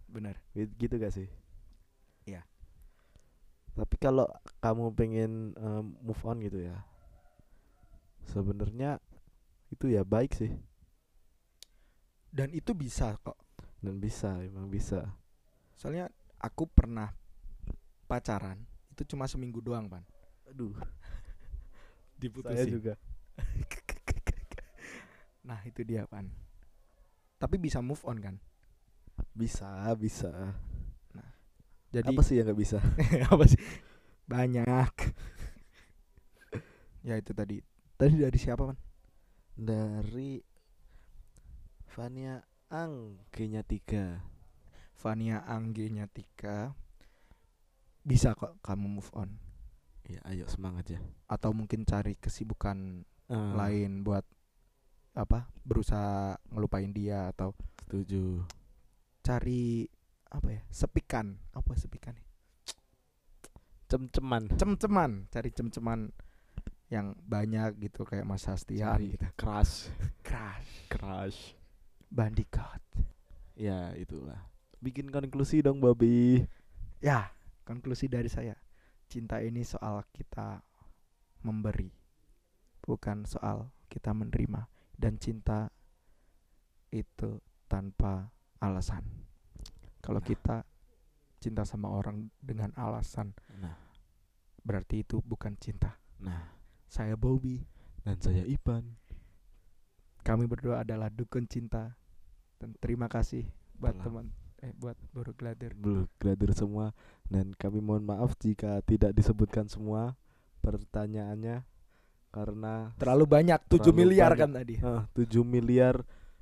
benar 0.06 0.38
Gi- 0.52 0.70
gitu 0.78 0.96
gak 0.96 1.12
sih? 1.12 1.26
Iya. 2.24 2.46
Tapi 3.74 3.96
kalau 3.98 4.30
kamu 4.60 4.94
pengen 4.94 5.32
em, 5.54 5.86
move 6.00 6.22
on 6.22 6.38
gitu 6.40 6.62
ya, 6.62 6.86
sebenarnya 8.24 9.02
itu 9.68 9.90
ya 9.90 10.02
baik 10.02 10.32
sih 10.32 10.54
dan 12.30 12.50
itu 12.50 12.74
bisa 12.74 13.18
kok 13.20 13.38
dan 13.78 13.98
bisa 13.98 14.38
emang 14.40 14.66
bisa. 14.68 15.06
soalnya 15.74 16.08
aku 16.38 16.66
pernah 16.66 17.10
pacaran 18.06 18.62
itu 18.88 19.04
cuma 19.08 19.26
seminggu 19.26 19.60
doang 19.60 19.86
pan 19.86 20.06
Aduh, 20.46 20.78
diputusin. 22.24 22.56
Saya 22.56 22.72
juga. 22.72 22.94
nah 25.48 25.60
itu 25.68 25.84
dia 25.84 26.08
pan. 26.08 26.32
Tapi 27.36 27.60
bisa 27.60 27.84
move 27.84 28.00
on 28.08 28.18
kan? 28.24 28.36
Bisa, 29.36 29.92
bisa. 30.00 30.32
jadi 31.94 32.10
Apa 32.10 32.22
sih 32.26 32.40
yang 32.40 32.50
nggak 32.50 32.60
bisa? 32.60 32.80
apa 33.32 33.46
sih? 33.46 33.60
Banyak. 34.26 34.94
Ya 37.04 37.20
itu 37.20 37.36
tadi. 37.36 37.60
Tadi 37.94 38.18
dari 38.18 38.40
siapa 38.42 38.66
man 38.66 38.80
Dari 39.54 40.42
Fania 41.86 42.42
Ang 42.74 43.22
G-nya 43.30 43.62
3 43.62 44.98
Fania 44.98 45.46
Angge-nya 45.46 46.10
Tika 46.10 46.74
bisa 48.04 48.36
kok 48.36 48.60
kamu 48.60 49.00
move 49.00 49.12
on 49.16 49.40
Ya 50.06 50.20
ayo 50.28 50.46
semangat 50.48 50.92
ya. 50.92 51.00
Atau 51.28 51.56
mungkin 51.56 51.84
cari 51.84 52.16
kesibukan 52.16 53.04
Eh, 53.24 53.52
lain 53.56 54.04
buat 54.04 54.28
apa 55.16 55.48
berusaha 55.64 56.36
ngelupain 56.52 56.92
dia 56.92 57.32
atau 57.32 57.56
Setuju. 57.88 58.44
cari 59.24 59.88
apa 60.28 60.48
ya 60.52 60.62
sepikan. 60.68 61.40
Apa 61.56 61.72
sepikan 61.80 62.20
ya? 62.20 62.26
Cem-ceman. 63.88 64.50
Cem-ceman. 64.58 65.12
Cari 65.32 65.50
cem-ceman 65.54 66.12
yang 66.92 67.16
banyak 67.26 67.80
gitu 67.82 68.06
kayak 68.06 68.28
Mas 68.28 68.44
Hastian 68.46 68.92
Cari 69.00 69.16
gitu. 69.18 69.26
Crush. 69.40 69.90
Crash 70.22 70.72
Crush. 70.92 71.40
Bandicot 72.14 72.82
Ya 73.56 73.90
itulah. 73.98 74.38
Bikin 74.78 75.10
konklusi 75.10 75.64
dong 75.64 75.80
Babi 75.82 76.44
ya 77.00 77.32
konklusi 77.64 78.12
dari 78.12 78.28
saya 78.28 78.54
cinta 79.14 79.38
ini 79.46 79.62
soal 79.62 80.02
kita 80.10 80.66
memberi 81.46 81.94
bukan 82.82 83.30
soal 83.30 83.70
kita 83.86 84.10
menerima. 84.10 84.66
Dan 84.98 85.22
cinta 85.22 85.70
itu 86.90 87.38
tanpa 87.70 88.34
alasan. 88.58 89.06
Kalau 90.02 90.18
Nah. 90.18 90.26
kita 90.26 90.58
cinta 91.38 91.62
sama 91.62 91.94
orang 91.94 92.34
dengan 92.42 92.74
alasan 92.74 93.38
Nah. 93.62 93.78
berarti 94.66 95.06
itu 95.06 95.22
bukan 95.22 95.54
cinta. 95.62 96.02
Nah. 96.18 96.50
Saya 96.90 97.14
Bobby. 97.14 97.62
Dan 98.02 98.18
saya 98.18 98.44
Ipan. 98.50 98.98
Kami 100.26 100.46
berdua 100.50 100.82
adalah 100.82 101.14
dukun 101.14 101.46
cinta. 101.46 101.98
Dan 102.58 102.74
terima 102.82 103.06
kasih 103.10 103.46
buat 103.78 103.98
teman 104.00 104.32
eh 104.64 104.72
buat 104.74 104.96
baru 105.12 105.36
glader. 105.36 105.76
Belum 105.76 106.08
grader 106.16 106.56
semua. 106.56 106.96
Dan 107.28 107.52
kami 107.54 107.84
mohon 107.84 108.04
maaf 108.04 108.36
jika 108.38 108.80
tidak 108.84 109.12
disebutkan 109.12 109.68
semua 109.68 110.14
Pertanyaannya 110.60 111.64
Karena 112.30 112.96
terlalu 112.96 113.26
banyak 113.28 113.60
7 113.68 113.80
Terlalu 113.80 113.92
miliar 113.94 114.32
banyak. 114.32 114.40
kan 114.40 114.50
tadi. 114.56 114.76
Ah, 114.80 115.04
7 115.12 115.44
miliar 115.44 115.96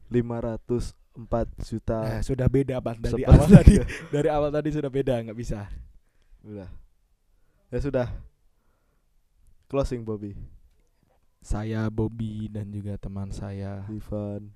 504 0.07 1.67
juta 1.67 1.97
Eh, 2.07 2.21
sudah 2.21 2.47
beda 2.47 2.77
Pak. 2.79 3.01
Dari 3.01 3.23
awal 3.25 3.47
tadi. 3.49 3.75
Dari 4.15 4.29
awal 4.29 4.49
tadi 4.53 4.69
sudah 4.69 4.91
beda 4.93 5.17
nggak 5.25 5.35
bisa. 5.35 5.65
Udah 6.45 6.69
Ya 7.71 7.79
sudah. 7.79 8.07
Closing 9.67 10.03
Bobby. 10.03 10.35
Saya 11.41 11.87
Bobby 11.87 12.51
dan 12.51 12.69
juga 12.69 12.99
teman 12.99 13.31
saya. 13.31 13.87
Ivan. 13.87 14.51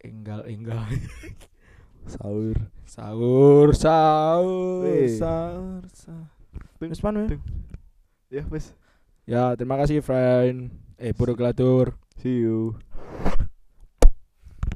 Enggal 0.00 0.48
Enggal 0.48 0.84
Saur 2.06 2.56
sahur 2.86 3.68
sahur 3.74 4.82
Weh. 4.84 5.08
sahur 5.14 5.84
sahur 5.92 6.28
Pan, 6.80 7.14
weh. 7.16 7.28
tung. 7.36 7.42
Ya 8.30 8.42
wes 8.48 8.72
ya 9.26 9.54
terima 9.58 9.76
kasih 9.78 10.00
friend 10.00 10.70
eh 10.96 11.12
pura 11.12 11.34
See 12.20 12.44
you 12.44 12.76